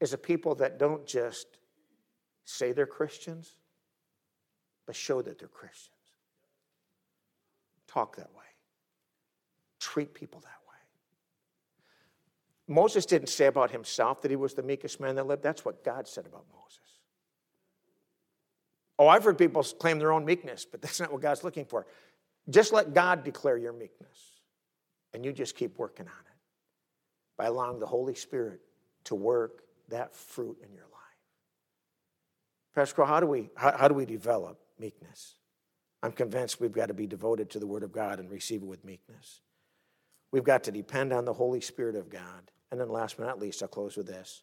[0.00, 1.46] is a people that don't just
[2.44, 3.54] say they're Christians,
[4.84, 5.96] but show that they're Christians.
[7.86, 8.44] Talk that way,
[9.80, 10.61] treat people that way.
[12.68, 15.42] Moses didn't say about himself that he was the meekest man that lived.
[15.42, 16.78] That's what God said about Moses.
[18.98, 21.86] Oh, I've heard people claim their own meekness, but that's not what God's looking for.
[22.50, 24.40] Just let God declare your meekness,
[25.12, 26.38] and you just keep working on it
[27.36, 28.60] by allowing the Holy Spirit
[29.04, 30.92] to work that fruit in your life.
[32.74, 35.36] Pastor Crowell, how do we how, how do we develop meekness?
[36.02, 38.66] I'm convinced we've got to be devoted to the Word of God and receive it
[38.66, 39.40] with meekness.
[40.32, 42.50] We've got to depend on the Holy Spirit of God.
[42.70, 44.42] And then, last but not least, I'll close with this.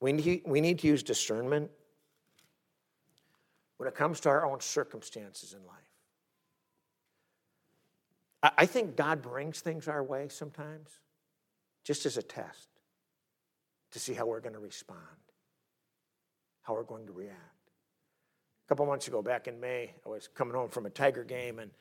[0.00, 1.70] We need, we need to use discernment
[3.76, 5.76] when it comes to our own circumstances in life.
[8.42, 10.88] I, I think God brings things our way sometimes
[11.84, 12.68] just as a test
[13.90, 15.00] to see how we're going to respond
[16.62, 17.36] how we're going to react.
[17.36, 21.58] A couple months ago, back in May, I was coming home from a Tiger game,
[21.58, 21.72] and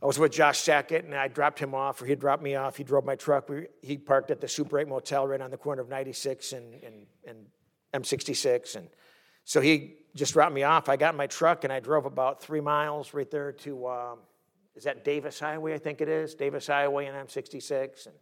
[0.00, 2.76] I was with Josh Sackett, and I dropped him off, or he dropped me off.
[2.76, 3.48] He drove my truck.
[3.48, 6.74] We, he parked at the Super 8 Motel right on the corner of 96 and,
[6.84, 7.46] and, and
[7.92, 8.76] M66.
[8.76, 8.88] And
[9.44, 10.88] so he just dropped me off.
[10.88, 14.18] I got in my truck, and I drove about three miles right there to, um,
[14.76, 16.34] is that Davis Highway, I think it is?
[16.36, 18.06] Davis Highway and M66.
[18.06, 18.14] And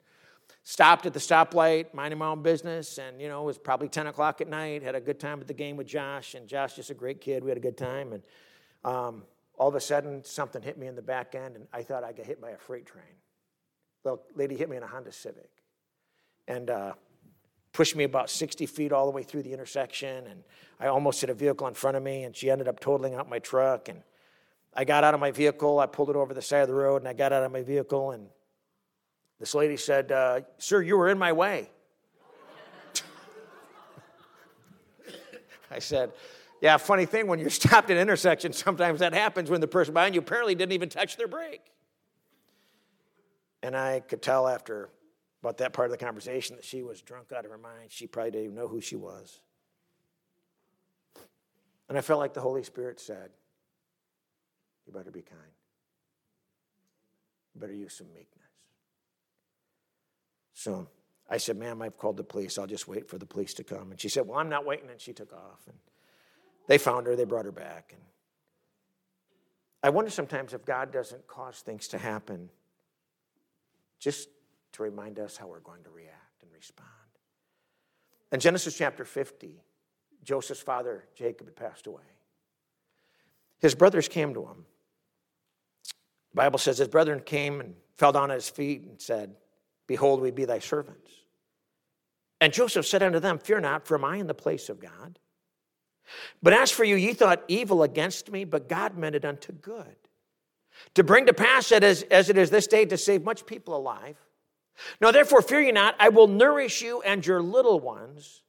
[0.63, 4.09] stopped at the stoplight, minding my own business, and you know, it was probably 10
[4.09, 4.83] o'clock at night.
[4.83, 7.45] Had a good time at the game with Josh, and Josh just a great kid.
[7.45, 8.23] We had a good time, and
[8.85, 9.23] um,
[9.57, 12.13] all of a sudden, something hit me in the back end, and I thought I
[12.13, 13.05] got hit by a freight train.
[14.05, 15.51] The lady hit me in a Honda Civic,
[16.47, 16.93] and uh,
[17.73, 20.43] pushed me about 60 feet all the way through the intersection, and
[20.79, 23.29] I almost hit a vehicle in front of me, and she ended up totaling out
[23.29, 24.03] my truck, and
[24.75, 26.99] I got out of my vehicle, I pulled it over the side of the road,
[26.99, 28.29] and I got out of my vehicle, and
[29.41, 31.71] this lady said, uh, Sir, you were in my way.
[35.71, 36.13] I said,
[36.61, 39.95] Yeah, funny thing, when you're stopped at an intersection, sometimes that happens when the person
[39.95, 41.73] behind you apparently didn't even touch their brake.
[43.63, 44.91] And I could tell after
[45.43, 47.91] about that part of the conversation that she was drunk out of her mind.
[47.91, 49.41] She probably didn't even know who she was.
[51.89, 53.31] And I felt like the Holy Spirit said,
[54.87, 55.41] You better be kind.
[57.55, 58.43] You better use some meekness.
[60.55, 60.89] So
[61.31, 62.59] I said, Ma'am, I've called the police.
[62.59, 63.91] I'll just wait for the police to come.
[63.91, 64.91] And she said, Well, I'm not waiting.
[64.91, 65.61] And she took off.
[65.67, 65.77] And
[66.67, 67.93] they found her, they brought her back.
[67.93, 68.03] And
[69.83, 72.51] I wonder sometimes if God doesn't cause things to happen
[73.99, 74.29] just
[74.73, 76.89] to remind us how we're going to react and respond.
[78.33, 79.63] In Genesis chapter 50,
[80.25, 82.03] Joseph's father, Jacob, had passed away.
[83.61, 84.67] His brothers came to him.
[86.33, 89.37] The Bible says his brethren came and fell down at his feet and said,
[89.87, 91.11] Behold, we be thy servants.
[92.41, 95.19] And Joseph said unto them, Fear not, for am I in the place of God?
[96.43, 99.97] But as for you, ye thought evil against me, but God meant it unto good.
[100.95, 103.77] To bring to pass it as, as it is this day to save much people
[103.77, 104.17] alive.
[105.01, 108.43] Now therefore, fear ye not, I will nourish you and your little ones.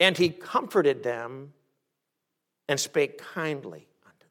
[0.00, 1.52] And he comforted them
[2.68, 4.26] and spake kindly unto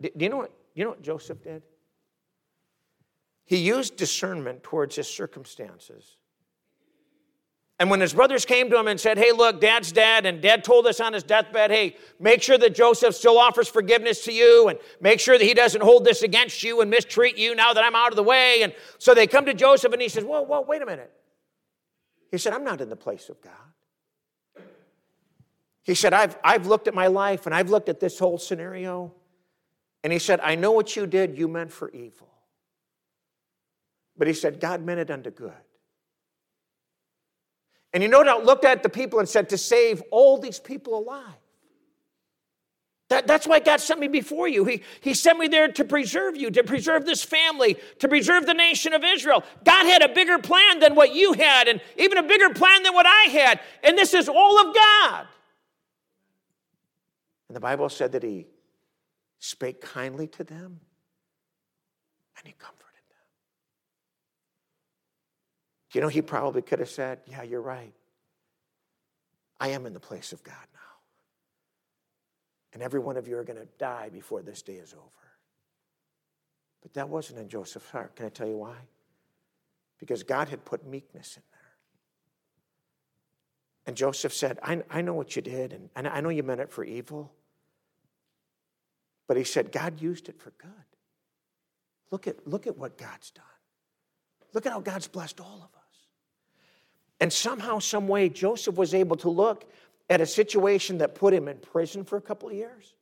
[0.00, 0.12] them.
[0.16, 1.62] Do you know what, you know what Joseph did?
[3.44, 6.17] He used discernment towards his circumstances.
[7.80, 10.64] And when his brothers came to him and said, Hey, look, dad's dead, and dad
[10.64, 14.68] told us on his deathbed, Hey, make sure that Joseph still offers forgiveness to you,
[14.68, 17.84] and make sure that he doesn't hold this against you and mistreat you now that
[17.84, 18.62] I'm out of the way.
[18.62, 21.12] And so they come to Joseph, and he says, Whoa, whoa, wait a minute.
[22.30, 23.52] He said, I'm not in the place of God.
[25.82, 29.14] He said, I've, I've looked at my life and I've looked at this whole scenario.
[30.04, 32.28] And he said, I know what you did, you meant for evil.
[34.18, 35.54] But he said, God meant it unto good.
[37.92, 40.98] And he no doubt looked at the people and said, To save all these people
[40.98, 41.34] alive.
[43.08, 44.66] That, that's why God sent me before you.
[44.66, 48.52] He, he sent me there to preserve you, to preserve this family, to preserve the
[48.52, 49.44] nation of Israel.
[49.64, 52.92] God had a bigger plan than what you had, and even a bigger plan than
[52.92, 53.60] what I had.
[53.82, 55.26] And this is all of God.
[57.48, 58.46] And the Bible said that He
[59.38, 60.80] spake kindly to them
[62.36, 63.24] and He comforted them.
[65.77, 67.92] Do you know, He probably could have said, Yeah, you're right.
[69.60, 70.80] I am in the place of God now.
[72.72, 75.04] And every one of you are going to die before this day is over.
[76.82, 78.14] But that wasn't in Joseph's heart.
[78.14, 78.76] Can I tell you why?
[79.98, 81.58] Because God had put meekness in there.
[83.86, 86.60] And Joseph said, I, I know what you did, and, and I know you meant
[86.60, 87.32] it for evil.
[89.26, 90.70] But he said, God used it for good.
[92.10, 93.44] Look at, look at what God's done.
[94.54, 95.77] Look at how God's blessed all of us.
[97.20, 99.70] And somehow, some way, Joseph was able to look
[100.08, 102.94] at a situation that put him in prison for a couple of years,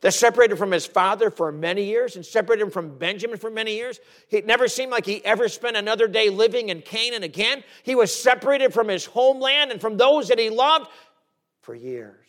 [0.00, 3.74] that separated from his father for many years and separated him from Benjamin for many
[3.74, 4.00] years.
[4.30, 7.62] It never seemed like he ever spent another day living in Canaan again.
[7.82, 10.88] He was separated from his homeland and from those that he loved
[11.60, 12.26] for years.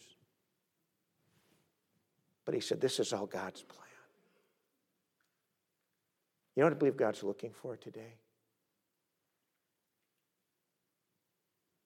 [2.43, 3.81] But he said, This is all God's plan.
[6.55, 8.15] You know what I believe God's looking for today?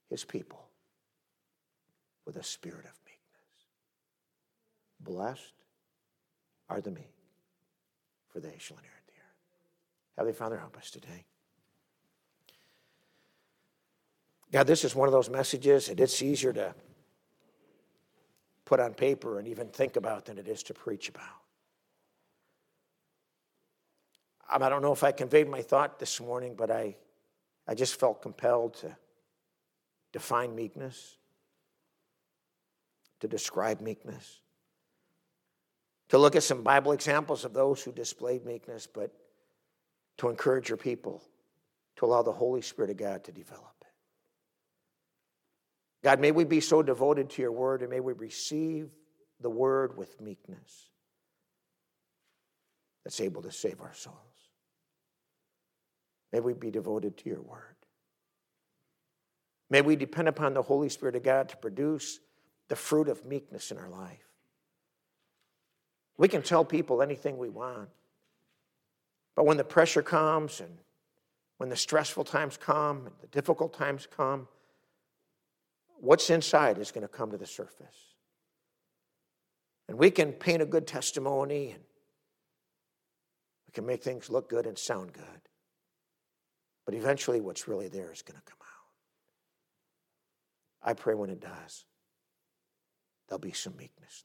[0.09, 0.65] His people
[2.25, 3.19] with a spirit of meekness.
[4.99, 5.53] Blessed
[6.69, 7.13] are the meek,
[8.27, 10.17] for they shall inherit the earth.
[10.17, 11.25] Heavenly Father, help us today.
[14.51, 16.73] God, this is one of those messages, and it's easier to
[18.65, 21.25] put on paper and even think about than it is to preach about.
[24.51, 26.95] Um, I don't know if I conveyed my thought this morning, but I,
[27.67, 28.95] I just felt compelled to
[30.11, 31.17] define meekness
[33.19, 34.41] to describe meekness,
[36.09, 39.13] to look at some Bible examples of those who displayed meekness, but
[40.17, 41.21] to encourage your people
[41.97, 43.87] to allow the Holy Spirit of God to develop it.
[46.03, 48.89] God, may we be so devoted to your word and may we receive
[49.41, 50.89] the word with meekness
[53.03, 54.15] that's able to save our souls.
[56.31, 57.75] May we be devoted to your word.
[59.69, 62.19] May we depend upon the Holy Spirit of God to produce
[62.69, 64.25] the fruit of meekness in our life.
[66.17, 67.89] We can tell people anything we want,
[69.35, 70.77] but when the pressure comes and
[71.57, 74.47] when the stressful times come and the difficult times come,
[75.99, 78.15] what's inside is going to come to the surface.
[79.87, 81.83] And we can paint a good testimony and
[83.67, 85.23] we can make things look good and sound good.
[86.85, 88.58] But eventually, what's really there is going to come.
[90.89, 91.85] I pray when it does
[93.27, 94.23] there'll be some meekness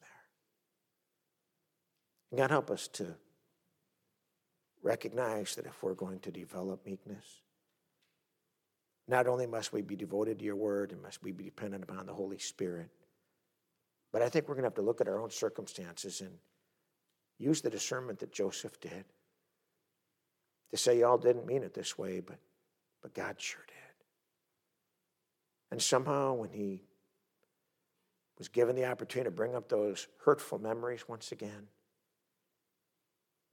[2.32, 2.38] there.
[2.38, 3.14] God, help us to
[4.82, 7.42] recognize that if we're going to develop meekness,
[9.06, 12.06] not only must we be devoted to your word and must we be dependent upon
[12.06, 12.88] the Holy Spirit,
[14.10, 16.32] but I think we're going to have to look at our own circumstances and
[17.38, 19.04] use the discernment that Joseph did
[20.70, 22.38] to say, y'all didn't mean it this way, but,
[23.02, 23.83] but God sure did.
[25.74, 26.84] And somehow, when he
[28.38, 31.66] was given the opportunity to bring up those hurtful memories once again,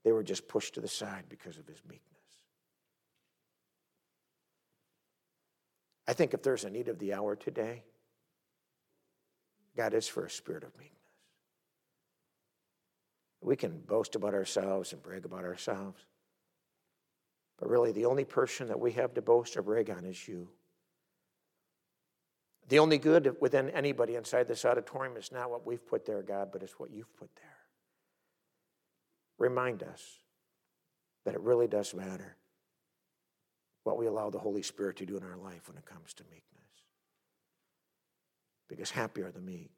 [0.04, 2.22] they were just pushed to the side because of his meekness.
[6.06, 7.82] I think if there's a need of the hour today,
[9.76, 11.00] God is for a spirit of meekness.
[13.40, 16.06] We can boast about ourselves and brag about ourselves,
[17.58, 20.48] but really the only person that we have to boast or brag on is you.
[22.68, 26.50] The only good within anybody inside this auditorium is not what we've put there, God,
[26.52, 27.44] but it's what you've put there.
[29.38, 30.02] Remind us
[31.24, 32.36] that it really does matter
[33.84, 36.22] what we allow the Holy Spirit to do in our life when it comes to
[36.24, 36.42] meekness.
[38.68, 39.72] Because happy are the meek,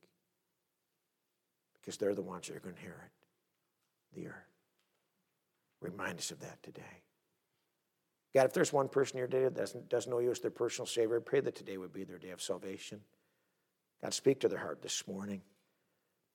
[1.81, 3.11] because they're the ones that are going to inherit
[4.15, 4.35] the earth.
[5.81, 7.03] Remind us of that today.
[8.35, 10.87] God, if there's one person here today that doesn't, doesn't know you as their personal
[10.87, 13.01] Savior, I pray that today would be their day of salvation.
[14.03, 15.41] God, speak to their heart this morning.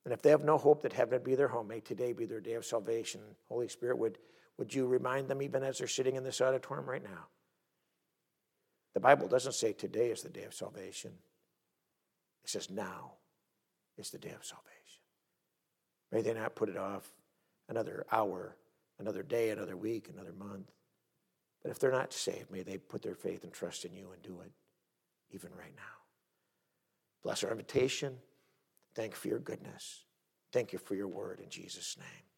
[0.06, 2.26] And if they have no hope that heaven would be their home, may today be
[2.26, 3.20] their day of salvation.
[3.50, 4.18] Holy Spirit, would,
[4.58, 7.28] would you remind them even as they're sitting in this auditorium right now?
[8.94, 11.12] The Bible doesn't say today is the day of salvation,
[12.44, 13.14] it says now
[13.98, 14.70] is the day of salvation.
[16.12, 17.12] May they not put it off
[17.68, 18.56] another hour,
[19.00, 20.72] another day, another week, another month.
[21.62, 24.22] But if they're not saved, may they put their faith and trust in you and
[24.22, 24.52] do it
[25.32, 25.82] even right now.
[27.24, 28.18] Bless our invitation.
[28.96, 30.06] Thank you for your goodness.
[30.52, 32.29] Thank you for your word in Jesus' name.